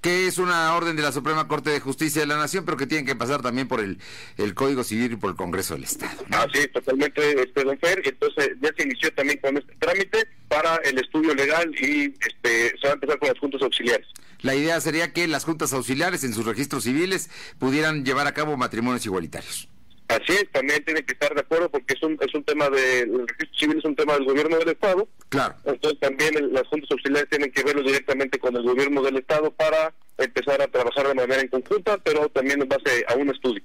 [0.04, 2.86] que es una orden de la Suprema Corte de Justicia de la Nación, pero que
[2.86, 4.00] tienen que pasar también por el,
[4.38, 6.22] el Código Civil y por el Congreso del Estado.
[6.30, 10.76] Ah, sí, totalmente, este, don Fer, entonces ya se inició también con este trámite para
[10.84, 14.06] el estudio legal y este, se va a empezar con las juntas auxiliares.
[14.42, 18.58] La idea sería que las juntas auxiliares en sus registros civiles pudieran llevar a cabo
[18.58, 19.70] matrimonios igualitarios.
[20.08, 23.02] Así es, también tiene que estar de acuerdo porque es un, es un tema de,
[23.02, 25.08] el registro civil es un tema del gobierno del Estado.
[25.30, 25.56] Claro.
[25.66, 29.94] Entonces también las juntas auxiliares tienen que verlo directamente con el gobierno del Estado para
[30.18, 33.64] empezar a trabajar de manera en conjunta, pero también en base a un estudio.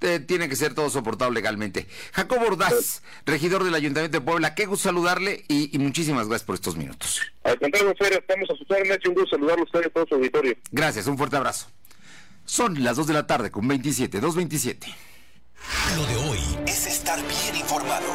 [0.00, 1.86] Eh, tiene que ser todo soportado legalmente.
[2.12, 6.76] Jacobo Ordaz, regidor del Ayuntamiento de Puebla, qué gusto saludarle y, muchísimas gracias por estos
[6.76, 7.20] minutos.
[7.42, 10.06] Al contrario, estamos a sus órdenes y un gusto saludarlo a usted y a todo
[10.06, 10.54] su auditorio.
[10.70, 11.66] Gracias, un fuerte abrazo.
[12.44, 14.94] Son las 2 de la tarde con 27, 2.27.
[15.96, 18.06] Lo de hoy es estar bien informado.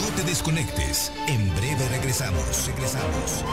[0.00, 1.10] No te desconectes.
[1.26, 2.66] En breve regresamos.
[2.66, 3.44] Regresamos.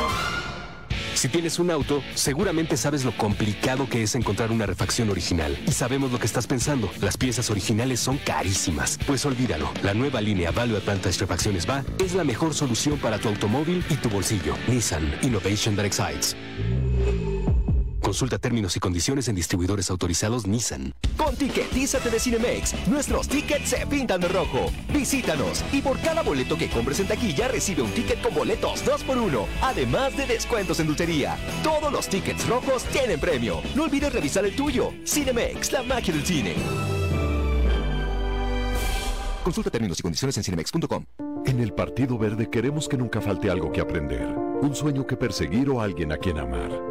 [1.14, 5.58] Si tienes un auto, seguramente sabes lo complicado que es encontrar una refacción original.
[5.68, 6.92] Y sabemos lo que estás pensando.
[7.00, 8.98] Las piezas originales son carísimas.
[9.06, 9.72] Pues olvídalo.
[9.84, 13.96] La nueva línea Value Advantage Refacciones Va es la mejor solución para tu automóvil y
[13.96, 14.56] tu bolsillo.
[14.68, 16.36] Nissan Innovation That Excites.
[18.02, 20.94] Consulta términos y condiciones en distribuidores autorizados Nissan.
[21.16, 24.72] Con Tiquetízate de Cinemex, nuestros tickets se pintan de rojo.
[24.92, 29.46] Visítanos y por cada boleto que compres en taquilla recibe un ticket con boletos 2x1,
[29.62, 31.38] además de descuentos en dulcería.
[31.64, 33.62] Todos los tickets rojos tienen premio.
[33.76, 34.92] No olvides revisar el tuyo.
[35.06, 36.56] Cinemex, la magia del cine.
[39.44, 41.06] Consulta términos y condiciones en cinemex.com.
[41.46, 45.70] En el Partido Verde queremos que nunca falte algo que aprender, un sueño que perseguir
[45.70, 46.91] o alguien a quien amar.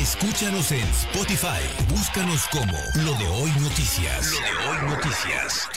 [0.00, 1.60] Escúchanos en Spotify.
[1.90, 2.72] Búscanos como
[3.04, 4.32] Lo de Hoy Noticias.
[4.32, 5.68] Lo de Hoy Noticias.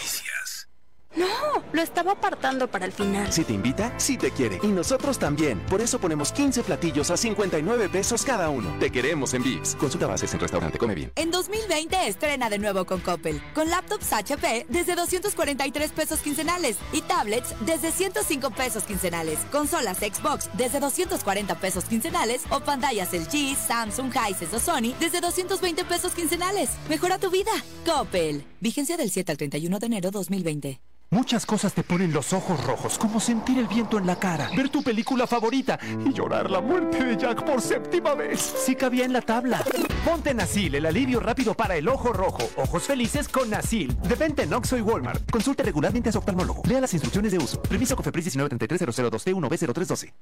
[1.13, 3.31] No, lo estaba apartando para el final.
[3.31, 4.59] Si te invita, si te quiere.
[4.63, 5.59] Y nosotros también.
[5.61, 8.73] Por eso ponemos 15 platillos a 59 pesos cada uno.
[8.79, 9.75] Te queremos en Vips.
[9.75, 11.11] Consulta bases en restaurante Come Bien.
[11.15, 13.41] En 2020 estrena de nuevo con Coppel.
[13.53, 19.39] Con laptops HP desde 243 pesos quincenales y tablets desde 105 pesos quincenales.
[19.51, 25.85] Consolas Xbox desde 240 pesos quincenales o pantallas LG, Samsung, Hisense o Sony desde 220
[25.85, 26.69] pesos quincenales.
[26.87, 27.51] Mejora tu vida.
[27.85, 28.45] Coppel.
[28.59, 30.92] Vigencia del 7 al 31 de enero 2020.
[31.13, 34.69] Muchas cosas te ponen los ojos rojos, como sentir el viento en la cara, ver
[34.69, 38.39] tu película favorita y llorar la muerte de Jack por séptima vez.
[38.41, 39.63] Sí cabía en la tabla.
[40.03, 42.49] Ponte Nasil, el alivio rápido para el ojo rojo.
[42.57, 43.95] Ojos felices con Nasil.
[44.01, 45.29] De venta en Oxxo y Walmart.
[45.29, 46.63] Consulte regularmente a su oftalmólogo.
[46.65, 47.61] Lea las instrucciones de uso.
[47.61, 50.13] Permiso Cofepris 1933002T1B0312.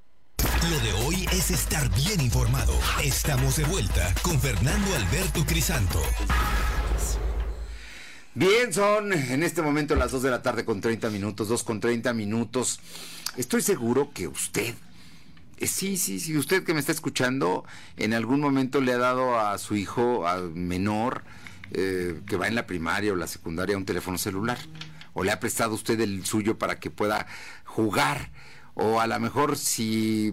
[0.69, 2.73] Lo de hoy es estar bien informado.
[3.01, 6.01] Estamos de vuelta con Fernando Alberto Crisanto.
[8.33, 11.81] Bien, son en este momento las 2 de la tarde con 30 minutos, 2 con
[11.81, 12.79] 30 minutos.
[13.35, 14.73] Estoy seguro que usted,
[15.57, 17.65] eh, sí, sí, sí, usted que me está escuchando,
[17.97, 21.23] en algún momento le ha dado a su hijo a menor
[21.73, 24.57] eh, que va en la primaria o la secundaria un teléfono celular.
[25.13, 27.27] o le ha prestado usted el suyo para que pueda
[27.65, 28.31] jugar,
[28.75, 30.31] o a lo mejor si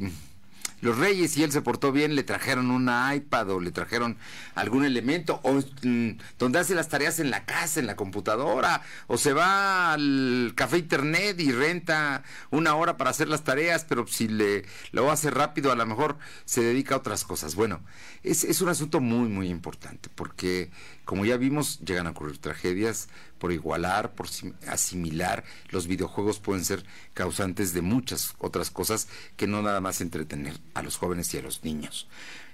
[0.81, 4.17] los reyes y él se portó bien, le trajeron una iPad o le trajeron
[4.55, 9.19] algún elemento, o mm, donde hace las tareas en la casa, en la computadora, o
[9.19, 14.29] se va al café internet y renta una hora para hacer las tareas, pero si
[14.29, 17.55] le lo hace rápido, a lo mejor se dedica a otras cosas.
[17.55, 17.81] Bueno,
[18.23, 20.71] es, es un asunto muy, muy importante, porque
[21.09, 24.27] como ya vimos, llegan a ocurrir tragedias por igualar, por
[24.67, 25.43] asimilar.
[25.71, 30.83] Los videojuegos pueden ser causantes de muchas otras cosas que no nada más entretener a
[30.83, 32.09] los jóvenes y a los niños.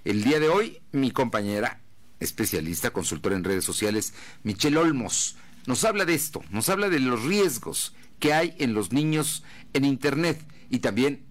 [0.05, 1.81] El día de hoy, mi compañera
[2.21, 4.15] especialista, consultora en redes sociales,
[4.45, 5.35] Michelle Olmos,
[5.67, 9.85] nos habla de esto, nos habla de los riesgos que hay en los niños en
[9.85, 10.41] Internet
[10.71, 11.25] y también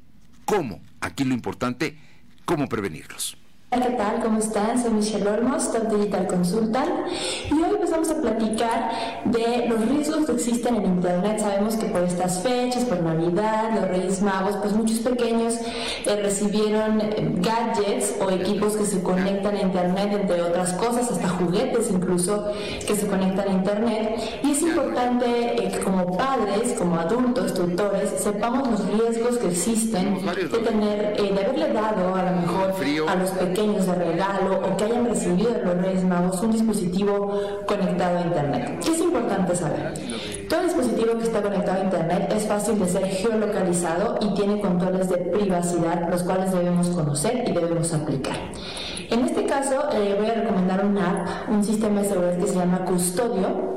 [0.44, 1.98] cómo, aquí lo importante,
[2.44, 3.38] cómo prevenirlos.
[3.74, 4.22] ¿Qué tal?
[4.22, 4.80] ¿Cómo están?
[4.80, 6.92] Soy Michelle Olmos, Top Digital Consultant
[7.50, 8.92] y hoy pues vamos a platicar
[9.26, 11.40] de los riesgos que existen en Internet.
[11.40, 15.56] Sabemos que por estas fechas, por Navidad, los Reyes Magos, pues muchos pequeños
[16.06, 21.28] eh, recibieron eh, gadgets o equipos que se conectan a Internet, entre otras cosas, hasta
[21.30, 22.52] juguetes incluso
[22.86, 24.40] que se conectan a Internet.
[24.44, 30.24] Y es importante eh, que como padres, como adultos, tutores, sepamos los riesgos que existen
[30.24, 32.76] de tener, de haberle dado a lo mejor
[33.10, 37.40] a los pequeños de regalo o que hayan recibido de los Reyes Magos un dispositivo
[37.66, 38.80] conectado a Internet.
[38.84, 39.94] ¿Qué es importante saber?
[40.50, 45.08] Todo dispositivo que está conectado a Internet es fácil de ser geolocalizado y tiene controles
[45.10, 48.36] de privacidad, los cuales debemos conocer y debemos aplicar.
[49.10, 52.56] En este caso, eh, voy a recomendar una app, un sistema de seguridad que se
[52.56, 53.73] llama Custodio,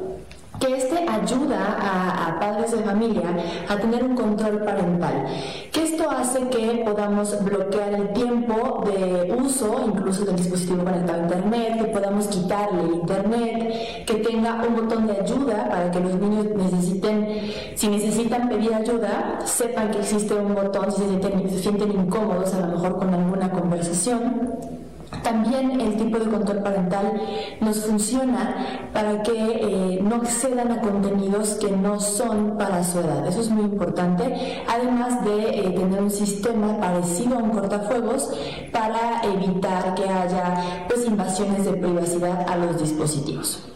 [0.60, 3.22] que este ayuda a, padres de familia
[3.68, 5.26] a tener un control parental,
[5.72, 11.22] que esto hace que podamos bloquear el tiempo de uso, incluso del dispositivo conectado a
[11.22, 16.14] internet, que podamos quitarle el internet, que tenga un botón de ayuda para que los
[16.14, 21.58] niños necesiten, si necesitan pedir ayuda, sepan que existe un botón, si se sienten, se
[21.58, 24.75] sienten incómodos a lo mejor con alguna conversación
[25.22, 27.20] también el tipo de control parental
[27.60, 33.26] nos funciona para que eh, no accedan a contenidos que no son para su edad.
[33.26, 34.64] Eso es muy importante.
[34.68, 38.30] Además de eh, tener un sistema parecido a un cortafuegos
[38.72, 43.75] para evitar que haya pues, invasiones de privacidad a los dispositivos.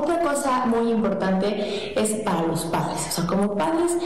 [0.00, 3.06] Otra cosa muy importante es para los padres.
[3.08, 3.96] O sea, como padres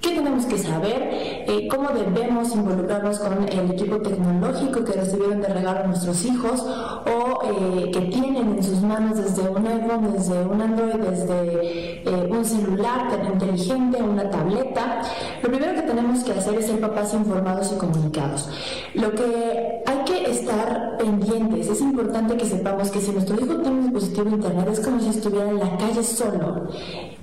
[0.00, 1.08] ¿Qué tenemos que saber?
[1.46, 7.42] Eh, ¿Cómo debemos involucrarnos con el equipo tecnológico que recibieron de regalo nuestros hijos o
[7.44, 12.42] eh, que tienen en sus manos desde un iPhone, desde un Android, desde eh, un
[12.46, 15.02] celular inteligente, una tableta?
[15.42, 18.48] Lo primero que tenemos que hacer es ser papás informados y comunicados.
[18.94, 23.79] Lo que hay que estar pendientes, es importante que sepamos que si nuestro hijo tiene
[24.00, 26.68] dispositivo internet es como si estuviera en la calle solo,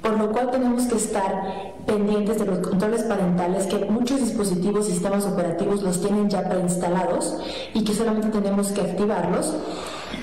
[0.02, 4.92] por lo cual tenemos que estar pendientes de los controles parentales que muchos dispositivos y
[4.92, 7.38] sistemas operativos los tienen ya preinstalados
[7.74, 9.56] y que solamente tenemos que activarlos.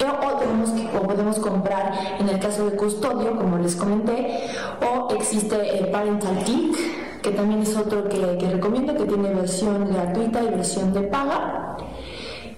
[0.00, 4.48] O, podemos comprar en el caso de custodio, como les comenté,
[4.82, 6.74] o existe el Parental Kit,
[7.22, 11.76] que también es otro que recomiendo, que tiene versión gratuita y versión de paga.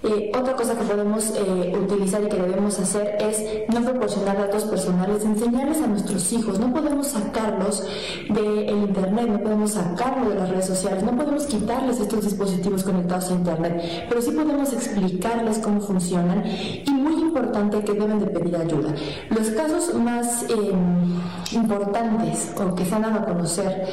[0.03, 4.65] Eh, otra cosa que podemos eh, utilizar y que debemos hacer es no proporcionar datos
[4.65, 6.59] personales, enseñarles a nuestros hijos.
[6.59, 7.85] No podemos sacarlos
[8.29, 13.31] del Internet, no podemos sacarlos de las redes sociales, no podemos quitarles estos dispositivos conectados
[13.31, 18.57] a Internet, pero sí podemos explicarles cómo funcionan y muy importante que deben de pedir
[18.57, 18.95] ayuda.
[19.31, 21.21] Los casos más em,
[21.57, 23.87] importantes o que se han dado a conocer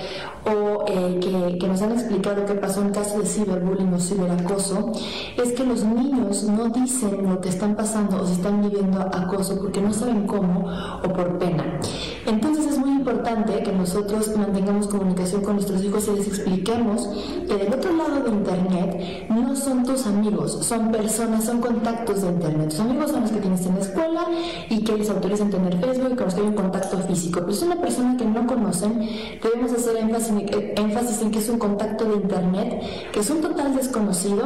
[0.45, 4.91] o eh, que, que, nos han explicado que pasó en caso de ciberbullying o ciberacoso
[5.37, 9.57] es que los niños no dicen lo que están pasando o si están viviendo acoso
[9.59, 10.69] porque no saben cómo
[11.03, 11.79] o por pena.
[12.25, 17.09] Entonces es muy importante que nosotros mantengamos comunicación con nuestros hijos y les expliquemos
[17.47, 22.29] que del otro lado de Internet no son tus amigos, son personas, son contactos de
[22.29, 22.69] Internet.
[22.69, 24.25] Tus amigos son los que tienes en la escuela
[24.69, 27.45] y que les autorizan tener Facebook con los que hay un contacto físico.
[27.53, 29.07] Es una persona que no conocen,
[29.39, 30.33] debemos hacer énfasis,
[30.75, 34.41] énfasis en que es un contacto de Internet, que es un total desconocido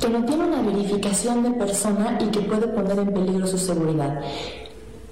[0.00, 4.22] que no tiene una verificación de persona y que puede poner en peligro su seguridad.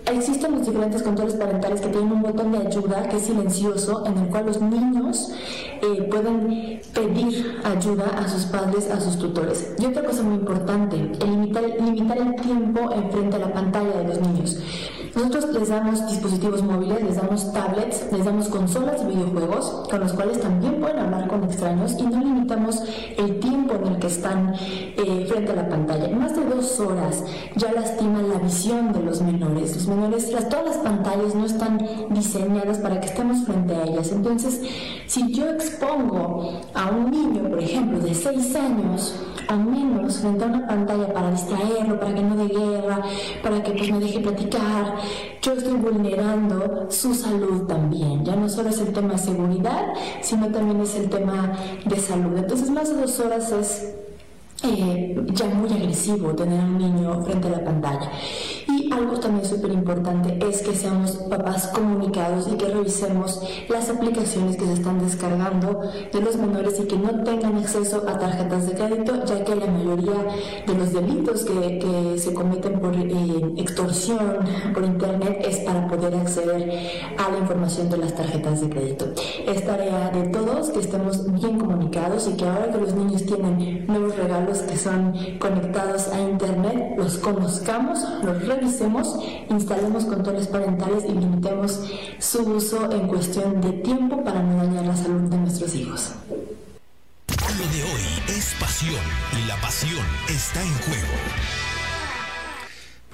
[0.07, 4.17] Existen los diferentes controles parentales que tienen un botón de ayuda que es silencioso, en
[4.17, 5.31] el cual los niños
[5.83, 9.75] eh, pueden pedir ayuda a sus padres, a sus tutores.
[9.79, 14.21] Y otra cosa muy importante, limitar, limitar el tiempo enfrente a la pantalla de los
[14.21, 14.59] niños.
[15.15, 20.13] Nosotros les damos dispositivos móviles, les damos tablets, les damos consolas y videojuegos con los
[20.13, 22.83] cuales también pueden hablar con extraños y no limitamos
[23.17, 26.09] el tiempo en el que están eh, frente a la pantalla.
[26.09, 27.23] Más de dos horas
[27.55, 29.77] ya lastiman la visión de los menores.
[29.77, 31.79] Los menores, las, todas las pantallas no están
[32.11, 34.11] diseñadas para que estemos frente a ellas.
[34.11, 34.63] Entonces,
[35.07, 39.15] si yo expongo a un niño, por ejemplo, de seis años,
[39.49, 43.03] a menos frente a una pantalla para distraerlo, para que no dé guerra,
[43.43, 44.97] para que pues, me deje platicar,
[45.43, 48.25] yo estoy vulnerando su salud también.
[48.25, 51.53] Ya no solo es el tema de seguridad, sino también es el tema
[51.85, 52.37] de salud.
[52.37, 53.95] Entonces, más de dos horas es
[54.63, 58.11] eh, ya muy agresivo tener a un niño frente a la pantalla.
[58.77, 64.57] Y algo también súper importante es que seamos papás comunicados y que revisemos las aplicaciones
[64.57, 65.81] que se están descargando
[66.13, 69.67] de los menores y que no tengan acceso a tarjetas de crédito, ya que la
[69.67, 70.27] mayoría
[70.67, 74.39] de los delitos que, que se cometen por eh, extorsión
[74.75, 79.07] por internet es para poder acceder a la información de las tarjetas de crédito.
[79.47, 83.87] Es tarea de todos que estemos bien comunicados y que ahora que los niños tienen
[83.87, 88.64] nuevos regalos, que son conectados a Internet los conozcamos, los revisemos,
[89.51, 91.81] instalemos controles parentales y limitemos
[92.19, 96.13] su uso en cuestión de tiempo para no dañar la salud de nuestros hijos.
[97.29, 99.05] Lo de hoy es pasión
[99.41, 101.64] y la pasión está en juego.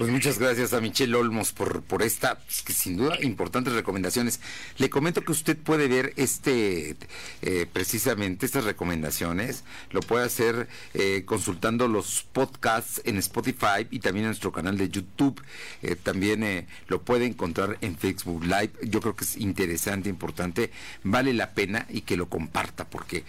[0.01, 4.39] Pues muchas gracias a Michelle Olmos por, por esta, pues, que sin duda, importantes recomendaciones.
[4.79, 6.95] Le comento que usted puede ver este,
[7.43, 14.23] eh, precisamente estas recomendaciones, lo puede hacer eh, consultando los podcasts en Spotify y también
[14.23, 15.39] en nuestro canal de YouTube.
[15.83, 18.71] Eh, también lo puede encontrar en Facebook Live.
[18.81, 20.71] Yo creo que es interesante, importante,
[21.03, 23.23] vale la pena y que lo comparta porque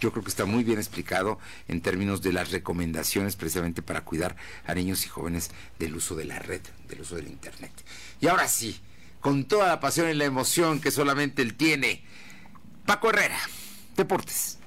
[0.00, 4.36] yo creo que está muy bien explicado en términos de las recomendaciones precisamente para cuidar
[4.66, 7.72] a niños y jóvenes del uso de la red, del uso del Internet.
[8.20, 8.80] Y ahora sí,
[9.20, 12.02] con toda la pasión y la emoción que solamente él tiene,
[12.86, 13.38] Paco Herrera,
[13.96, 14.58] Deportes.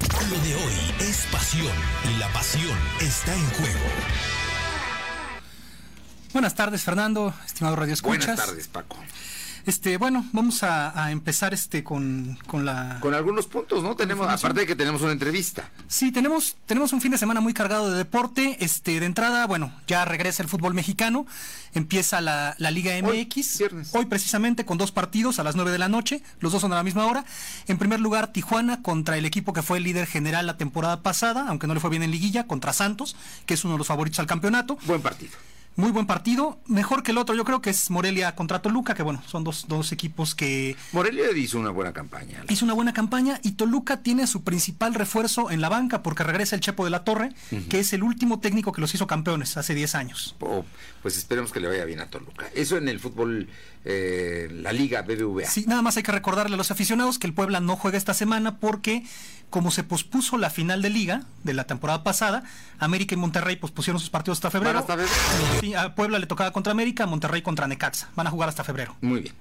[0.00, 1.72] Lo de hoy es pasión
[2.12, 3.80] y la pasión está en juego.
[6.32, 8.26] Buenas tardes, Fernando, estimado Radio Escuchas.
[8.26, 8.96] Buenas tardes, Paco.
[9.64, 13.94] Este, bueno, vamos a, empezar este con, con, la con algunos puntos, ¿no?
[13.94, 15.70] Tenemos aparte de que tenemos una entrevista.
[15.88, 18.56] Sí, tenemos tenemos un fin de semana muy cargado de deporte.
[18.60, 21.26] Este, de entrada, bueno, ya regresa el fútbol mexicano,
[21.74, 26.22] empieza la, Liga MX hoy, precisamente con dos partidos a las 9 de la noche,
[26.40, 27.24] los dos son a la misma hora.
[27.68, 31.46] En primer lugar, Tijuana contra el equipo que fue el líder general la temporada pasada,
[31.48, 33.14] aunque no le fue bien en liguilla, contra Santos,
[33.46, 34.78] que es uno de los favoritos al campeonato.
[34.86, 35.32] Buen partido
[35.76, 39.02] muy buen partido, mejor que el otro, yo creo que es Morelia contra Toluca, que
[39.02, 40.76] bueno, son dos, dos equipos que...
[40.92, 42.44] Morelia hizo una buena campaña.
[42.48, 46.56] Hizo una buena campaña y Toluca tiene su principal refuerzo en la banca porque regresa
[46.56, 47.32] el Chepo de la Torre,
[47.70, 50.36] que es el último técnico que los hizo campeones hace 10 años.
[50.40, 50.64] Oh,
[51.02, 52.48] pues esperemos que le vaya bien a Toluca.
[52.54, 53.48] Eso en el fútbol,
[53.84, 55.46] eh, la Liga BBVA.
[55.46, 58.14] Sí, nada más hay que recordarle a los aficionados que el Puebla no juega esta
[58.14, 59.04] semana porque
[59.50, 62.42] como se pospuso la final de liga de la temporada pasada,
[62.78, 64.78] América y Monterrey pospusieron sus partidos hasta febrero.
[64.78, 65.78] hasta febrero.
[65.80, 68.08] a Puebla le tocaba contra América, Monterrey contra Necaxa.
[68.16, 68.96] Van a jugar hasta febrero.
[69.02, 69.34] Muy bien.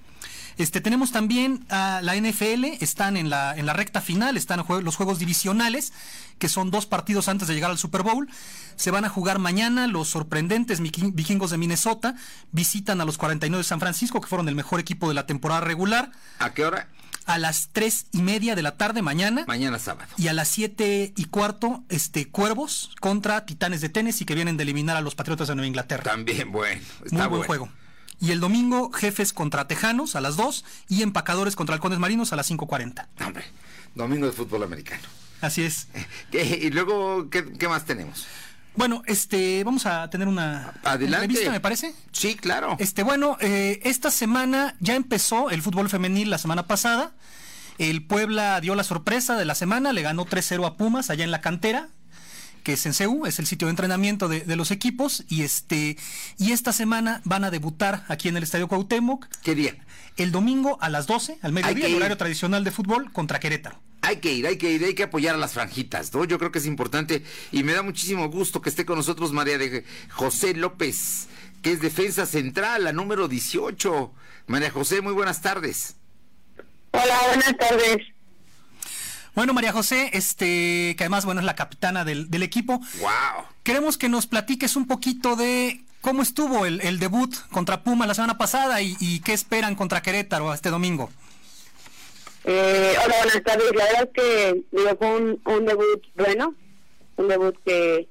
[0.58, 4.96] Este, tenemos también a la NFL, están en la, en la recta final, están los
[4.96, 5.94] juegos divisionales,
[6.40, 8.30] que son dos partidos antes de llegar al Super Bowl.
[8.76, 12.16] Se van a jugar mañana los sorprendentes vikingos de Minnesota,
[12.52, 15.62] visitan a los 49 de San Francisco, que fueron el mejor equipo de la temporada
[15.62, 16.12] regular.
[16.40, 16.88] ¿A qué hora?
[17.26, 19.46] a las tres y media de la tarde mañana.
[19.48, 20.12] Mañana sábado.
[20.18, 24.64] Y a las siete y cuarto, este, Cuervos contra Titanes de Tennessee que vienen de
[24.64, 26.04] eliminar a los Patriotas de Nueva Inglaterra.
[26.04, 26.82] También bueno.
[27.12, 27.70] Muy buen juego.
[28.22, 32.36] Y el domingo, Jefes contra Tejanos a las 2 y Empacadores contra Halcones Marinos a
[32.38, 33.08] las 5.40.
[33.26, 33.44] Hombre,
[33.96, 35.04] domingo de fútbol americano.
[35.42, 35.88] Así es.
[36.32, 38.28] ¿Y luego qué más tenemos?
[38.76, 41.94] Bueno, este, vamos a tener una entrevista, me parece.
[42.12, 42.78] Sí, claro.
[42.80, 47.12] Este, bueno, eh, esta semana ya empezó el fútbol femenil la semana pasada.
[47.78, 51.32] El Puebla dio la sorpresa de la semana, le ganó 3-0 a Pumas allá en
[51.32, 51.90] la cantera,
[52.64, 55.24] que es en CEU, es el sitio de entrenamiento de, los equipos.
[55.28, 55.98] Y este,
[56.38, 59.28] y esta semana van a debutar aquí en el Estadio Cuauhtémoc.
[59.44, 59.76] ¿Qué día?
[60.18, 64.18] El domingo a las 12, al mediodía, el horario tradicional de fútbol, contra Querétaro hay
[64.18, 66.26] que ir, hay que ir, hay que apoyar a las franjitas, ¿no?
[66.26, 69.58] Yo creo que es importante y me da muchísimo gusto que esté con nosotros María
[69.58, 71.28] de José López,
[71.62, 74.12] que es defensa central, la número 18.
[74.48, 75.96] María José, muy buenas tardes.
[76.92, 77.98] Hola, buenas tardes.
[79.36, 82.80] Bueno, María José, este, que además, bueno, es la capitana del, equipo.
[83.00, 83.46] Wow.
[83.64, 88.38] Queremos que nos platiques un poquito de cómo estuvo el, debut contra Puma la semana
[88.38, 91.10] pasada y, y qué esperan contra Querétaro este domingo.
[92.44, 93.72] Eh, hola, buenas tardes.
[93.76, 96.56] La verdad es que fue un, debut bueno,
[97.18, 98.08] un debut que,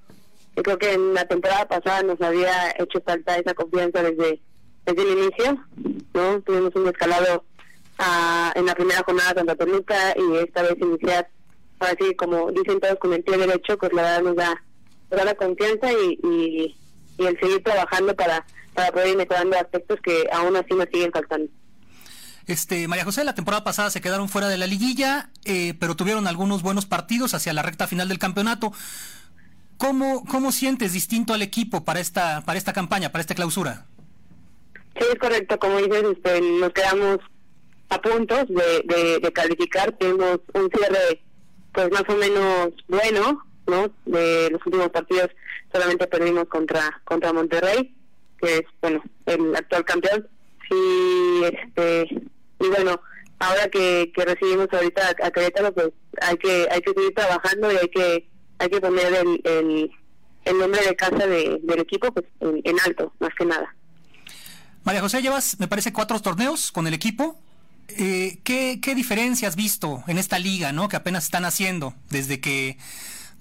[0.54, 4.40] creo que en la temporada pasada nos había hecho falta esa confianza desde,
[4.86, 5.66] desde el inicio.
[6.14, 7.44] no Tuvimos un escalado
[8.00, 11.30] ah, en la primera jornada contra Toluca y esta vez iniciar,
[11.78, 14.62] así como dicen todos con el pie derecho, pues la verdad nos da
[15.16, 16.76] da la confianza y, y,
[17.18, 21.12] y el seguir trabajando para, para poder ir mejorando aspectos que aún así nos siguen
[21.12, 21.50] faltando.
[22.46, 26.26] Este, María José, la temporada pasada se quedaron fuera de la liguilla, eh, pero tuvieron
[26.26, 28.72] algunos buenos partidos hacia la recta final del campeonato.
[29.76, 33.86] ¿Cómo, cómo sientes distinto al equipo para esta, para esta campaña, para esta clausura?
[34.98, 35.58] Sí, es correcto.
[35.58, 37.18] Como dices, este, nos quedamos
[37.90, 39.92] a puntos de, calificar.
[39.98, 41.22] Tenemos un cierre,
[41.72, 43.92] pues más o menos bueno, ¿no?
[44.06, 45.28] De los últimos partidos
[45.72, 47.94] solamente perdimos contra contra Monterrey,
[48.40, 50.28] que es, bueno, el actual campeón.
[50.70, 52.06] Y, este,
[52.60, 53.00] y bueno,
[53.40, 55.90] ahora que, que recibimos ahorita a, Querétaro, pues
[56.22, 58.28] hay que hay que seguir trabajando y hay que
[58.58, 59.90] hay que poner el, el,
[60.44, 63.74] el nombre de casa de, del equipo pues en alto, más que nada.
[64.84, 67.38] María José, llevas, me parece, cuatro torneos con el equipo.
[67.98, 70.88] Eh, ¿qué, ¿Qué diferencia has visto en esta liga, no?
[70.88, 72.78] Que apenas están haciendo desde que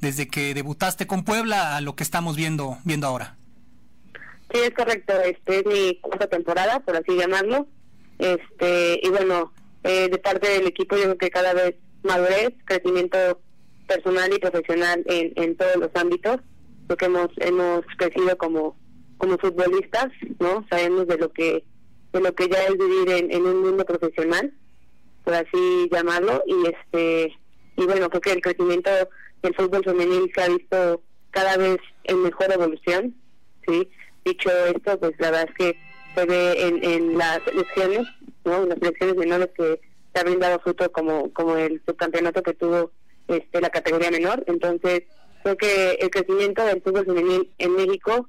[0.02, 3.36] desde que debutaste con Puebla a lo que estamos viendo viendo ahora.
[4.52, 5.14] Sí, es correcto.
[5.22, 7.68] Este es mi cuarta temporada, por así llamarlo.
[8.18, 13.42] Este y bueno, eh, de parte del equipo yo creo que cada vez madurez, crecimiento
[13.88, 16.38] personal y profesional en, en todos los ámbitos.
[16.88, 18.76] Porque hemos hemos crecido como
[19.18, 20.08] como futbolistas,
[20.40, 20.66] ¿no?
[20.70, 21.66] Sabemos de lo que
[22.14, 24.52] de lo que ya es vivir en, un mundo profesional,
[25.24, 27.34] por así llamarlo, y este
[27.76, 28.90] y bueno, creo que el crecimiento
[29.42, 31.02] del fútbol femenil se ha visto
[31.32, 33.16] cada vez en mejor evolución,
[33.66, 33.90] ¿sí?
[34.26, 35.80] Dicho esto, pues la verdad es que
[36.16, 38.08] se ve en, en las elecciones,
[38.44, 38.64] ¿no?
[38.64, 39.80] En las elecciones menores que
[40.14, 42.92] se ha brindado fruto como como el subcampeonato que tuvo
[43.28, 45.04] este la categoría menor, entonces
[45.44, 48.28] creo que el crecimiento del fútbol femenil en México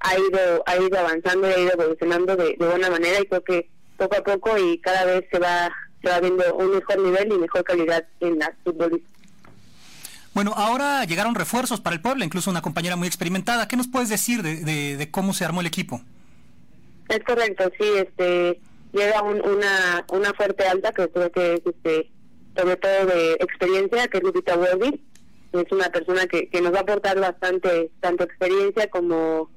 [0.00, 3.70] ha ido ha ido avanzando y ha ido evolucionando de, buena manera y creo que
[3.96, 5.70] poco a poco y cada vez se va
[6.02, 9.10] se va viendo un mejor nivel y mejor calidad en las futbolistas.
[10.32, 13.66] Bueno, ahora llegaron refuerzos para el pueblo, incluso una compañera muy experimentada.
[13.66, 16.00] ¿Qué nos puedes decir de, de, cómo se armó el equipo?
[17.08, 18.60] Es correcto, sí, este
[18.92, 22.10] llega una una fuerte alta que creo que es este
[22.56, 25.00] sobre todo de experiencia, que es Lupita Werby.
[25.52, 29.48] Es una persona que, que nos va a aportar bastante, tanto experiencia como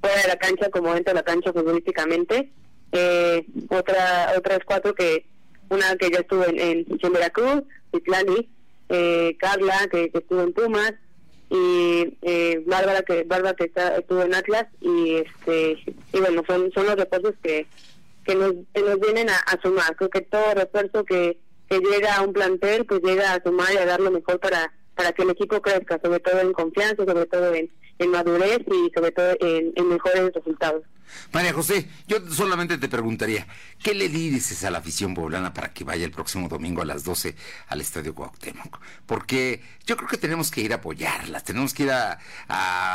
[0.00, 2.52] fuera de la cancha como dentro de la cancha futbolísticamente.
[2.92, 5.26] Eh, otra, otras cuatro que,
[5.68, 8.48] una que ya estuvo en, en, Veracruz, Itlani,
[8.88, 10.94] eh, Carla que, estuvo en Pumas
[11.48, 15.78] y eh, Bárbara que Bárbara que está, estuvo en Atlas y este
[16.12, 17.66] y bueno son son los refuerzos que
[18.24, 21.38] que nos, nos vienen a, a, sumar creo que todo refuerzo que,
[21.68, 24.72] que llega a un plantel pues llega a sumar y a dar lo mejor para
[24.94, 27.70] para que el equipo crezca sobre todo en confianza sobre todo en
[28.00, 30.82] en madurez y sobre todo en, mejores resultados.
[31.32, 33.46] María José, yo solamente te preguntaría,
[33.82, 37.04] ¿qué le dices a la afición poblana para que vaya el próximo domingo a las
[37.04, 37.34] 12
[37.68, 38.80] al Estadio Cuauhtémoc?
[39.06, 42.18] Porque yo creo que tenemos que ir a apoyarlas, tenemos que ir a,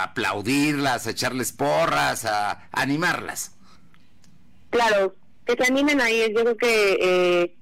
[0.04, 3.52] aplaudirlas, a echarles porras, a, animarlas.
[4.70, 5.14] Claro,
[5.46, 7.56] que se animen ahí, yo creo que eh,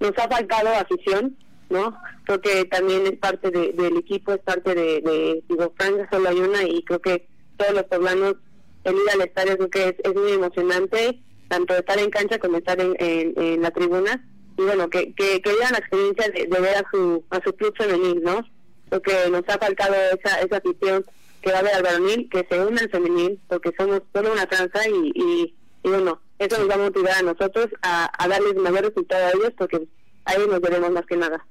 [0.00, 1.36] nos ha faltado afición,
[1.70, 1.96] ¿no?
[2.24, 6.40] Creo que también es parte del equipo, es parte de, de digo, Francia solo hay
[6.40, 8.36] una y creo que todos los poblanos,
[8.84, 12.78] el ir al estadio creo que es, muy emocionante, tanto estar en cancha como estar
[12.80, 14.24] en, la tribuna
[14.58, 18.22] y bueno, que, que, que la experiencia de, ver a su, a su club femenil,
[18.22, 18.46] ¿no?
[18.88, 21.04] Creo que nos ha faltado esa, esa afición
[21.42, 24.46] que va a ver al varonil, que se une al femenil, porque somos solo una
[24.46, 25.54] tranza y, y,
[25.88, 29.52] bueno, eso nos va a motivar a nosotros a, a darles mayor resultado a ellos
[29.56, 29.86] porque
[30.24, 31.46] ahí nos veremos más que nada.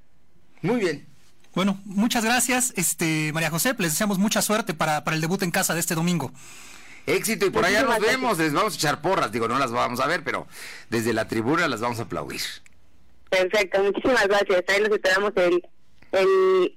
[0.66, 1.06] Muy bien.
[1.54, 3.76] Bueno, muchas gracias, este María José.
[3.78, 6.32] Les deseamos mucha suerte para, para el debut en casa de este domingo.
[7.06, 10.00] Éxito y por allá nos vemos, les vamos a echar porras, digo, no las vamos
[10.00, 10.48] a ver, pero
[10.90, 12.42] desde la tribuna las vamos a aplaudir.
[13.30, 14.64] Perfecto, muchísimas gracias.
[14.68, 15.64] Ahí los esperamos el,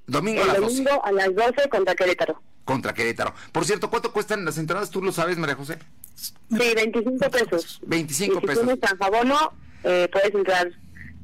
[0.06, 1.00] domingo, el a, las domingo 12.
[1.02, 2.42] a las 12 contra Querétaro.
[2.64, 3.34] Contra Querétaro.
[3.52, 4.90] Por cierto, ¿cuánto cuestan las entradas?
[4.90, 5.78] ¿Tú lo sabes, María José?
[6.14, 7.80] Sí, 25 pesos.
[7.86, 8.64] 25 y si pesos.
[8.64, 10.70] tienes San Fabono, eh, puedes entrar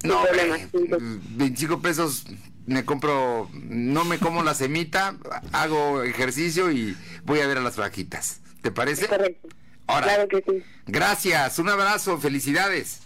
[0.05, 0.23] no,
[0.71, 2.25] sin 25 pesos
[2.67, 5.17] me compro, no me como la semita,
[5.53, 8.41] hago ejercicio y voy a ver a las frajitas.
[8.63, 9.07] ¿Te parece?
[9.07, 9.49] Correcto.
[9.87, 10.63] Ahora, claro que sí.
[10.87, 13.01] Gracias, un abrazo, felicidades.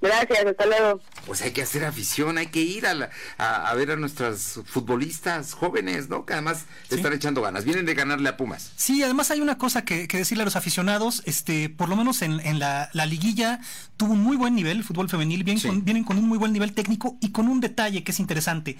[0.00, 1.00] Gracias, hasta luego.
[1.26, 6.08] Pues hay que hacer afición, hay que ir a, a, ver a nuestras futbolistas jóvenes,
[6.08, 6.24] ¿no?
[6.24, 8.72] Que además están echando ganas, vienen de ganarle a Pumas.
[8.76, 12.40] Sí, además hay una cosa que, decirle a los aficionados, este, por lo menos en,
[12.40, 13.60] en la, liguilla
[13.96, 17.18] tuvo un muy buen nivel, el fútbol femenil, vienen con un muy buen nivel técnico
[17.20, 18.78] y con un detalle que es interesante,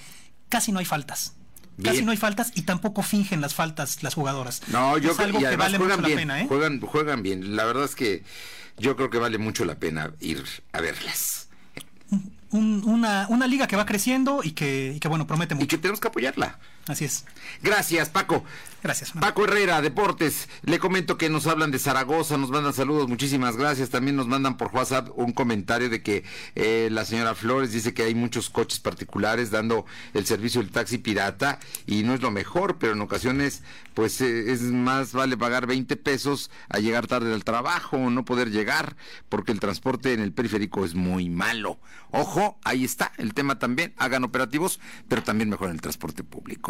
[0.48, 1.34] casi no hay faltas.
[1.82, 4.62] Casi no hay faltas y tampoco fingen las faltas las jugadoras.
[4.68, 6.46] No, yo es algo que vale mucho la pena, ¿eh?
[6.48, 7.56] Juegan, juegan bien.
[7.56, 8.22] La verdad es que
[8.78, 11.48] yo creo que vale mucho la pena ir a verlas.
[12.50, 15.64] una, una liga que va creciendo y que, y que bueno, promete mucho.
[15.64, 16.58] Y que tenemos que apoyarla.
[16.86, 17.24] Así es.
[17.62, 18.44] Gracias, Paco.
[18.82, 19.12] Gracias.
[19.12, 20.48] Paco Herrera, Deportes.
[20.62, 23.90] Le comento que nos hablan de Zaragoza, nos mandan saludos, muchísimas gracias.
[23.90, 26.24] También nos mandan por WhatsApp un comentario de que
[26.54, 30.96] eh, la señora Flores dice que hay muchos coches particulares dando el servicio del taxi
[30.96, 33.62] pirata y no es lo mejor, pero en ocasiones
[33.92, 38.24] pues eh, es más vale pagar 20 pesos a llegar tarde al trabajo o no
[38.24, 38.96] poder llegar
[39.28, 41.78] porque el transporte en el periférico es muy malo.
[42.12, 43.92] Ojo, ahí está el tema también.
[43.98, 46.69] Hagan operativos, pero también mejoren el transporte público.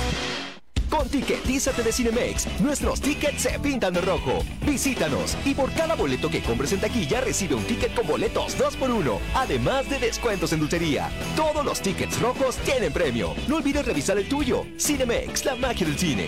[1.01, 4.43] Con Ticketízate de Cinemex, nuestros tickets se pintan de rojo.
[4.63, 9.17] Visítanos y por cada boleto que compres en taquilla recibe un ticket con boletos 2x1,
[9.33, 11.09] además de descuentos en dulcería.
[11.35, 13.33] Todos los tickets rojos tienen premio.
[13.47, 14.63] No olvides revisar el tuyo.
[14.77, 16.27] Cinemex, la magia del cine.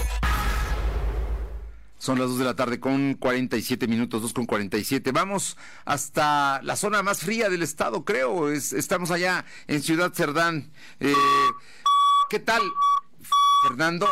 [1.97, 5.12] Son las 2 de la tarde con 47 minutos, 2 con 47.
[5.12, 8.49] Vamos hasta la zona más fría del estado, creo.
[8.49, 10.72] Es, estamos allá en Ciudad Cerdán.
[11.01, 11.14] Eh,
[12.30, 12.62] ¿Qué tal,
[13.68, 14.07] Fernando?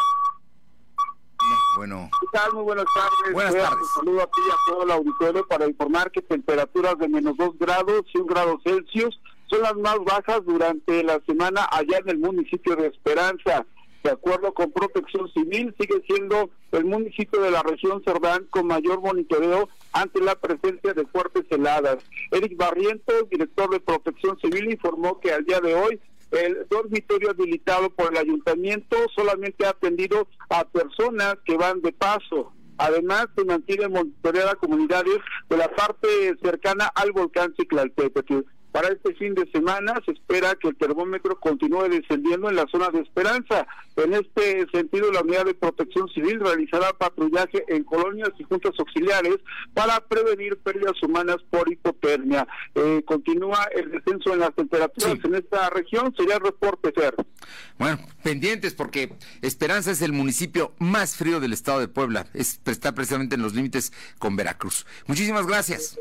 [1.74, 2.10] No, bueno.
[2.20, 2.54] ¿Qué tal?
[2.54, 3.34] Muy buenas tardes.
[3.34, 3.80] Buenas tardes.
[3.80, 8.04] Un saludo aquí a todo el auditorio para informar que temperaturas de menos 2 grados
[8.14, 12.76] y 1 grado Celsius son las más bajas durante la semana allá en el municipio
[12.76, 13.66] de Esperanza
[14.04, 19.02] de acuerdo con Protección Civil, sigue siendo el municipio de la región Cerdán con mayor
[19.02, 21.98] monitoreo ante la presencia de fuertes heladas.
[22.32, 26.00] Eric Barrientos, director de Protección Civil, informó que al día de hoy
[26.32, 32.54] el dormitorio habilitado por el ayuntamiento solamente ha atendido a personas que van de paso.
[32.78, 35.18] Además, se mantiene monitoreada comunidades
[35.50, 36.08] de la parte
[36.42, 38.40] cercana al volcán Ciclaltépetl.
[38.72, 42.90] Para este fin de semana se espera que el termómetro continúe descendiendo en la zona
[42.90, 43.68] de Esperanza.
[43.96, 49.38] En este sentido, la Unidad de Protección Civil realizará patrullaje en colonias y juntas auxiliares
[49.74, 52.48] para prevenir pérdidas humanas por hipotermia.
[52.76, 56.14] Eh, continúa el descenso en las temperaturas en esta región.
[56.16, 57.16] Sería el reporte, Fer.
[57.80, 62.28] Bueno, pendientes porque Esperanza es el municipio más frío del estado de Puebla.
[62.34, 64.86] está precisamente en los límites con Veracruz.
[65.08, 65.98] Muchísimas gracias.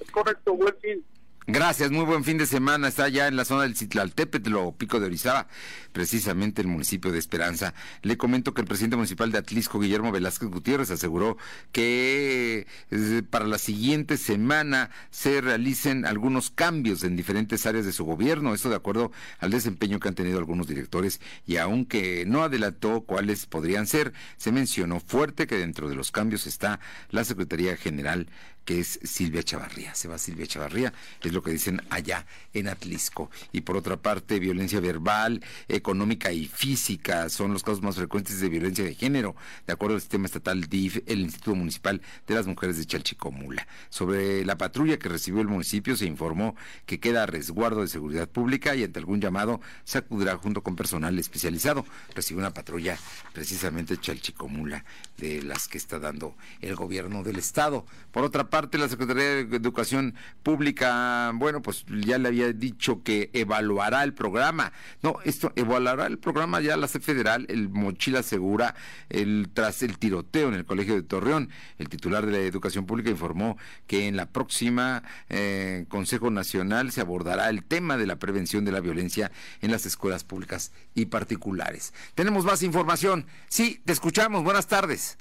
[0.00, 1.04] Es correcto, buen fin.
[1.48, 2.88] Gracias, muy buen fin de semana.
[2.88, 5.46] Está ya en la zona del Citlaltépetl Pico de Orizaba,
[5.92, 7.72] precisamente el municipio de Esperanza.
[8.02, 11.36] Le comento que el presidente municipal de Atlisco, Guillermo Velázquez Gutiérrez, aseguró
[11.70, 18.04] que eh, para la siguiente semana se realicen algunos cambios en diferentes áreas de su
[18.04, 18.52] gobierno.
[18.52, 23.46] Esto de acuerdo al desempeño que han tenido algunos directores y aunque no adelantó cuáles
[23.46, 26.80] podrían ser, se mencionó fuerte que dentro de los cambios está
[27.10, 28.26] la Secretaría General
[28.66, 29.94] que es Silvia Chavarría.
[29.94, 30.92] Se va Silvia Chavarría,
[31.22, 33.30] es lo que dicen allá en Atlisco.
[33.52, 38.48] Y por otra parte, violencia verbal, económica y física son los casos más frecuentes de
[38.48, 39.36] violencia de género,
[39.66, 43.66] de acuerdo al sistema estatal DIF, el Instituto Municipal de las Mujeres de Chalchicomula.
[43.88, 46.56] Sobre la patrulla que recibió el municipio, se informó
[46.86, 50.74] que queda a resguardo de seguridad pública y ante algún llamado se acudirá junto con
[50.74, 51.86] personal especializado.
[52.16, 52.98] Recibió una patrulla
[53.32, 54.84] precisamente Chalchicomula,
[55.18, 57.86] de las que está dando el gobierno del Estado.
[58.10, 63.30] Por otra parte, la Secretaría de Educación Pública, bueno, pues ya le había dicho que
[63.34, 64.72] evaluará el programa.
[65.02, 68.74] No, esto evaluará el programa ya la sede federal, el Mochila Segura,
[69.10, 71.50] el, tras el tiroteo en el Colegio de Torreón.
[71.78, 77.02] El titular de la Educación Pública informó que en la próxima eh, Consejo Nacional se
[77.02, 79.30] abordará el tema de la prevención de la violencia
[79.60, 81.92] en las escuelas públicas y particulares.
[82.14, 83.26] Tenemos más información.
[83.48, 84.42] Sí, te escuchamos.
[84.44, 85.18] Buenas tardes.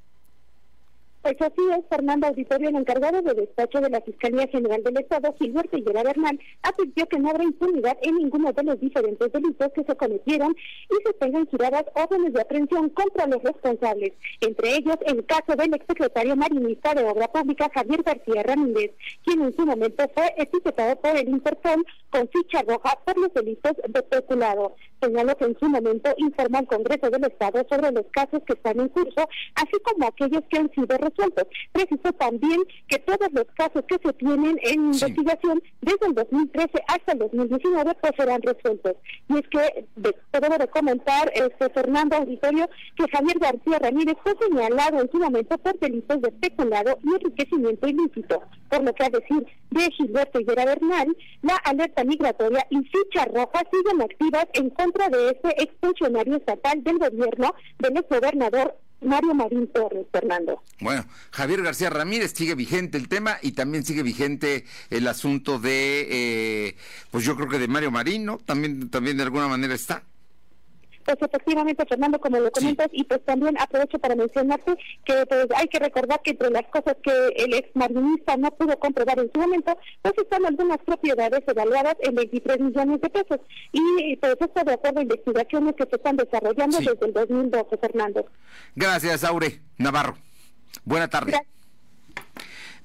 [1.26, 5.34] Pues así es, Fernando Auditorio, el encargado de despacho de la Fiscalía General del Estado,
[5.40, 9.84] Gilberto Higuera Bernal, advirtió que no habrá impunidad en ninguno de los diferentes delitos que
[9.86, 15.26] se cometieron y se tengan giradas órdenes de aprehensión contra los responsables, entre ellos el
[15.26, 18.92] caso del exsecretario marinista de Obra Pública, Javier García Ramírez,
[19.24, 23.74] quien en su momento fue etiquetado por el Interpol con ficha roja por los delitos
[23.88, 24.76] de peculado.
[25.02, 28.80] Señaló que en su momento informó al Congreso del Estado sobre los casos que están
[28.80, 31.48] en curso, así como aquellos que han sido resueltos.
[31.72, 37.12] Precisó también que todos los casos que se tienen en investigación desde el 2013 hasta
[37.14, 38.94] el 2019 pues serán resueltos.
[39.30, 44.34] Y es que de, debo de comentar, este Fernando Auditorio, que Javier García Ramírez fue
[44.40, 49.10] señalado en su momento por delitos de peculado y enriquecimiento ilícito, por lo que a
[49.10, 55.10] decir de Gilberto Higuera Bernal, la alerta migratoria y ficha roja siguen activas en contra
[55.10, 60.62] de este exfuncionario estatal del gobierno del exgobernador Mario Marín Torres, Fernando.
[60.80, 66.08] Bueno, Javier García Ramírez sigue vigente el tema y también sigue vigente el asunto de,
[66.10, 66.76] eh,
[67.12, 68.38] pues yo creo que de Mario Marín, ¿no?
[68.38, 70.04] También, también de alguna manera está.
[71.06, 75.68] Pues efectivamente, Fernando, como lo comentas, y pues también aprovecho para mencionarte que pues hay
[75.68, 79.40] que recordar que entre las cosas que el ex marinista no pudo comprobar en su
[79.40, 83.40] momento, pues están algunas propiedades evaluadas en 23 millones de pesos.
[83.72, 88.26] Y pues esto de acuerdo a investigaciones que se están desarrollando desde el 2012, Fernando.
[88.76, 90.18] Gracias, Aure Navarro.
[90.84, 91.40] Buena tarde.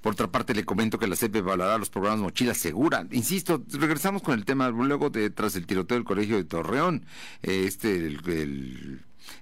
[0.01, 3.07] Por otra parte, le comento que la CEP evaluará los programas Mochila Segura.
[3.11, 7.05] Insisto, regresamos con el tema luego de tras el tiroteo del Colegio de Torreón.
[7.43, 8.17] Eh, este,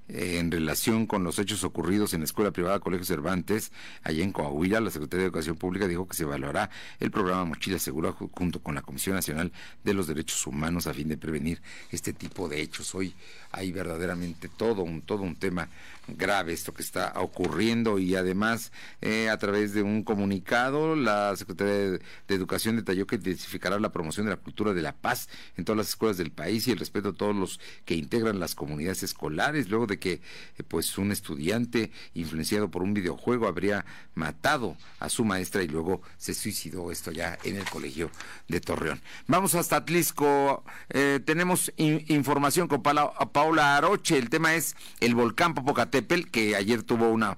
[0.09, 4.33] eh, en relación con los hechos ocurridos en la escuela privada Colegio Cervantes, allá en
[4.33, 8.61] Coahuila, la Secretaría de Educación Pública dijo que se evaluará el programa Mochila Segura junto
[8.61, 9.53] con la Comisión Nacional
[9.85, 12.95] de los Derechos Humanos a fin de prevenir este tipo de hechos.
[12.95, 13.15] Hoy
[13.53, 15.69] hay verdaderamente todo un, todo un tema
[16.17, 21.75] grave esto que está ocurriendo y además eh, a través de un comunicado la Secretaría
[21.75, 25.79] de, Educación detalló que intensificará la promoción de la cultura de la paz en todas
[25.79, 29.69] las escuelas del país y el respeto a todos los que integran las comunidades escolares.
[29.69, 30.21] Luego de que eh,
[30.67, 33.85] pues un estudiante influenciado por un videojuego habría
[34.15, 38.11] matado a su maestra y luego se suicidó esto ya en el colegio
[38.47, 39.01] de Torreón.
[39.27, 45.98] Vamos hasta Atlisco, eh, tenemos información con Paula Aroche, el tema es el volcán Popocatépetl
[46.07, 47.37] que ayer tuvo una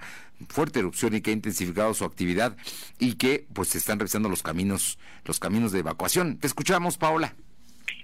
[0.48, 2.56] fuerte erupción y que ha intensificado su actividad
[2.98, 6.38] y que pues se están revisando los caminos los caminos de evacuación.
[6.38, 7.34] Te escuchamos, Paola.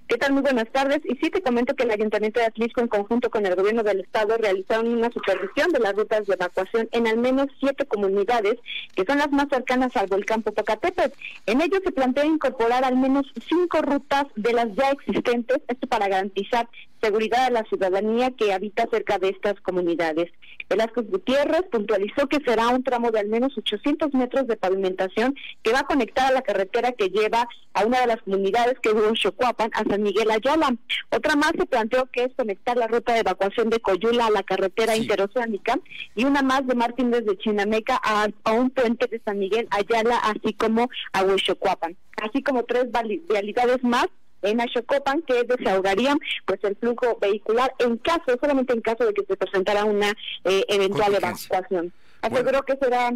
[0.09, 0.34] ¿Qué tal?
[0.34, 1.00] Muy buenas tardes.
[1.04, 4.00] Y sí te comento que el Ayuntamiento de Atlisco, en conjunto con el Gobierno del
[4.00, 8.54] Estado, realizaron una supervisión de las rutas de evacuación en al menos siete comunidades,
[8.94, 11.12] que son las más cercanas al volcán Popocatépetl.
[11.46, 16.07] En ello se plantea incorporar al menos cinco rutas de las ya existentes, esto para
[16.07, 16.68] garantizar
[17.02, 20.30] seguridad a la ciudadanía que habita cerca de estas comunidades.
[20.68, 25.72] Velázquez Gutiérrez puntualizó que será un tramo de al menos 800 metros de pavimentación que
[25.72, 29.20] va a conectar a la carretera que lleva a una de las comunidades que es
[29.20, 30.76] Xocuapan a San Miguel Ayala.
[31.11, 34.42] Otra más se planteó que es conectar la ruta de evacuación de Coyula a la
[34.42, 35.78] carretera interoceánica
[36.14, 40.53] y una más de Martín desde Chinameca a, un puente de San Miguel Ayala, así
[40.53, 41.97] como a Huechocuapan.
[42.22, 42.86] Así como tres
[43.28, 44.07] vialidades más
[44.42, 49.24] en Ashokopan que desahogarían pues el flujo vehicular en caso, solamente en caso de que
[49.24, 50.11] se presentara una
[50.44, 51.92] eh, eventual evacuación.
[52.20, 53.12] Aseguró que será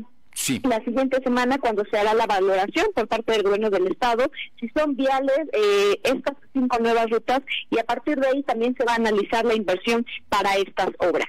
[0.64, 4.68] la siguiente semana cuando se hará la valoración por parte del gobierno del estado si
[4.70, 8.92] son viales eh, estas cinco nuevas rutas y a partir de ahí también se va
[8.92, 11.26] a analizar la inversión para estas obras.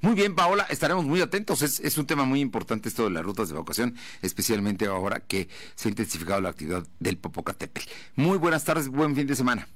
[0.00, 1.62] Muy bien, Paola, estaremos muy atentos.
[1.62, 5.48] Es, es, un tema muy importante esto de las rutas de evacuación, especialmente ahora que
[5.74, 7.88] se ha intensificado la actividad del Popocatépetl.
[8.16, 9.68] Muy buenas tardes, buen fin de semana.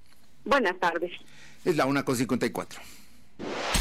[0.45, 1.13] Buenas tardes.
[1.65, 2.81] Es la una con 54.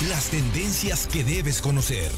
[0.10, 2.12] Las tendencias que debes conocer.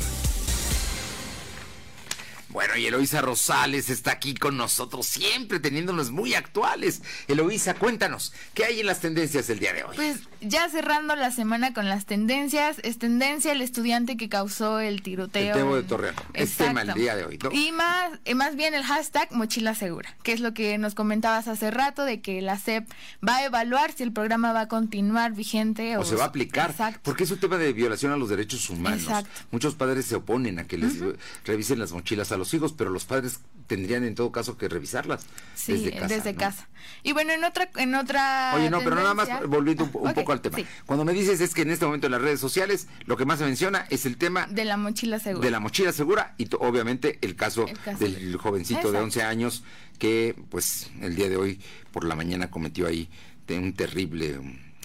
[2.56, 7.01] Bueno, y Eloísa Rosales está aquí con nosotros, siempre teniéndonos muy actuales.
[7.28, 9.93] Eloísa, cuéntanos, ¿qué hay en las tendencias del día de hoy?
[9.97, 15.01] Pues ya cerrando la semana con las tendencias, es tendencia el estudiante que causó el
[15.01, 15.53] tiroteo.
[15.53, 16.16] El tema de Torreón.
[16.34, 17.51] Es tema el día de hoy, ¿no?
[17.51, 21.72] Y más, más bien el hashtag mochila segura, que es lo que nos comentabas hace
[21.72, 22.89] rato de que la SEP
[23.28, 26.28] va a evaluar si el programa va a continuar vigente o, o se va a
[26.28, 26.70] aplicar.
[26.70, 27.01] Exacto.
[27.03, 29.03] Porque es un tema de violación a los derechos humanos.
[29.03, 29.30] Exacto.
[29.51, 30.93] Muchos padres se oponen a que les
[31.43, 35.25] revisen las mochilas a los hijos, pero los padres tendrían en todo caso que revisarlas
[35.67, 36.67] desde casa.
[37.01, 40.41] Y bueno, en otra en otra Oye, no, pero nada más volviendo un, poco al
[40.41, 40.57] tema.
[40.85, 43.39] Cuando me dices es que en este momento en las redes sociales lo que más
[43.39, 45.43] se menciona es el tema de la mochila segura.
[45.43, 47.65] De la mochila segura y obviamente el caso,
[47.99, 49.63] del jovencito de 11 años
[49.97, 51.59] que pues el día de hoy
[51.91, 53.09] por la mañana cometió ahí
[53.53, 54.39] un terrible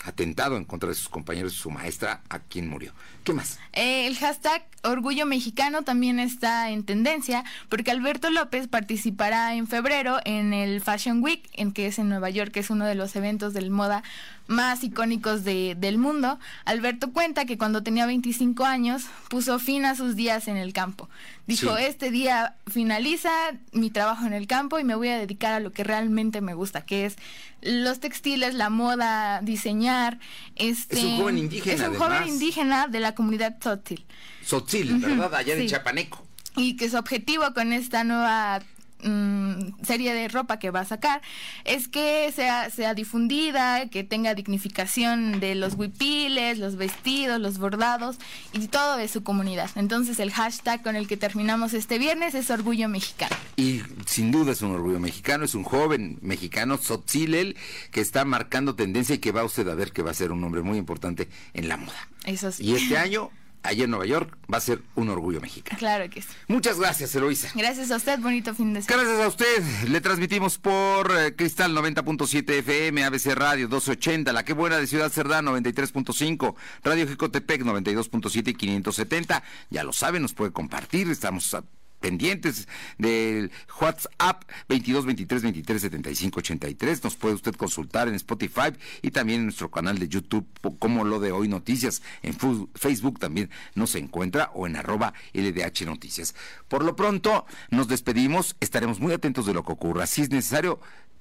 [0.05, 2.93] atentado en contra de sus compañeros y su maestra, a quien murió.
[3.25, 3.59] ¿Qué más?
[3.73, 10.19] Eh, el hashtag Orgullo Mexicano también está en tendencia porque Alberto López participará en febrero
[10.25, 13.15] en el Fashion Week, en que es en Nueva York, que es uno de los
[13.17, 14.03] eventos del moda
[14.51, 16.39] más icónicos de, del mundo.
[16.65, 21.09] Alberto cuenta que cuando tenía 25 años puso fin a sus días en el campo.
[21.47, 23.31] Dijo, este día finaliza
[23.73, 26.55] mi trabajo en el campo y me voy a dedicar a lo que realmente me
[26.55, 27.17] gusta, que es
[27.63, 30.19] los textiles, la moda, diseñar.
[30.57, 31.75] Este, es un joven indígena.
[31.85, 34.05] Es un joven indígena de la comunidad Tzotzil.
[34.45, 35.35] Tzotzil, ¿verdad?
[35.35, 36.27] Allá de Chapaneco.
[36.57, 38.61] Y que su objetivo con esta nueva
[39.03, 41.23] Mm, serie de ropa que va a sacar
[41.65, 48.17] es que sea, sea difundida, que tenga dignificación de los huipiles, los vestidos, los bordados
[48.53, 49.71] y todo de su comunidad.
[49.77, 53.35] Entonces el hashtag con el que terminamos este viernes es Orgullo Mexicano.
[53.57, 57.57] Y sin duda es un orgullo mexicano, es un joven mexicano, Sotzilel,
[57.91, 60.43] que está marcando tendencia y que va usted a ver que va a ser un
[60.45, 62.09] hombre muy importante en la moda.
[62.25, 62.65] Eso sí.
[62.65, 63.31] Y este año
[63.63, 65.79] allá en Nueva York va a ser un orgullo mexicano.
[65.79, 66.29] Claro que sí.
[66.49, 67.51] Muchas gracias, Eloisa.
[67.55, 69.03] Gracias a usted, bonito fin de semana.
[69.03, 69.89] Gracias a usted.
[69.89, 75.11] Le transmitimos por eh, Cristal 90.7 FM, ABC Radio 1280, La Que Buena de Ciudad
[75.11, 79.43] Cerdán 93.5, Radio Jicotepec 92.7 y 570.
[79.71, 81.11] Ya lo saben, nos puede compartir.
[81.11, 81.65] Estamos a
[82.01, 82.67] pendientes
[82.99, 87.05] del WhatsApp 22 23 23 75 83.
[87.05, 88.73] Nos puede usted consultar en Spotify
[89.03, 90.47] y también en nuestro canal de YouTube
[90.79, 92.03] como lo de hoy noticias.
[92.23, 92.35] En
[92.75, 96.35] Facebook también nos encuentra o en arroba LDH Noticias.
[96.69, 98.57] Por lo pronto nos despedimos.
[98.61, 100.07] Estaremos muy atentos de lo que ocurra.
[100.07, 100.81] Si es necesario,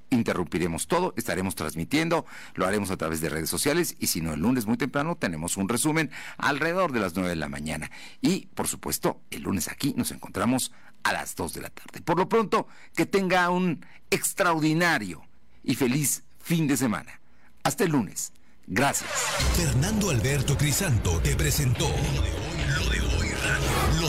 [0.10, 4.42] interrumpiremos todo, estaremos transmitiendo, lo haremos a través de redes sociales y si no el
[4.42, 7.92] lunes muy temprano tenemos un resumen alrededor de las 9 de la mañana.
[8.22, 10.72] Y por supuesto, el lunes aquí nos encontramos
[11.04, 12.02] a las 2 de la tarde.
[12.02, 15.24] Por lo pronto, que tenga un extraordinario
[15.64, 17.20] y feliz fin de semana.
[17.64, 18.34] Hasta el lunes.
[18.68, 19.10] Gracias.
[19.56, 24.02] Fernando Alberto Crisanto te presentó lo de hoy, lo de hoy radio.
[24.02, 24.09] Lo.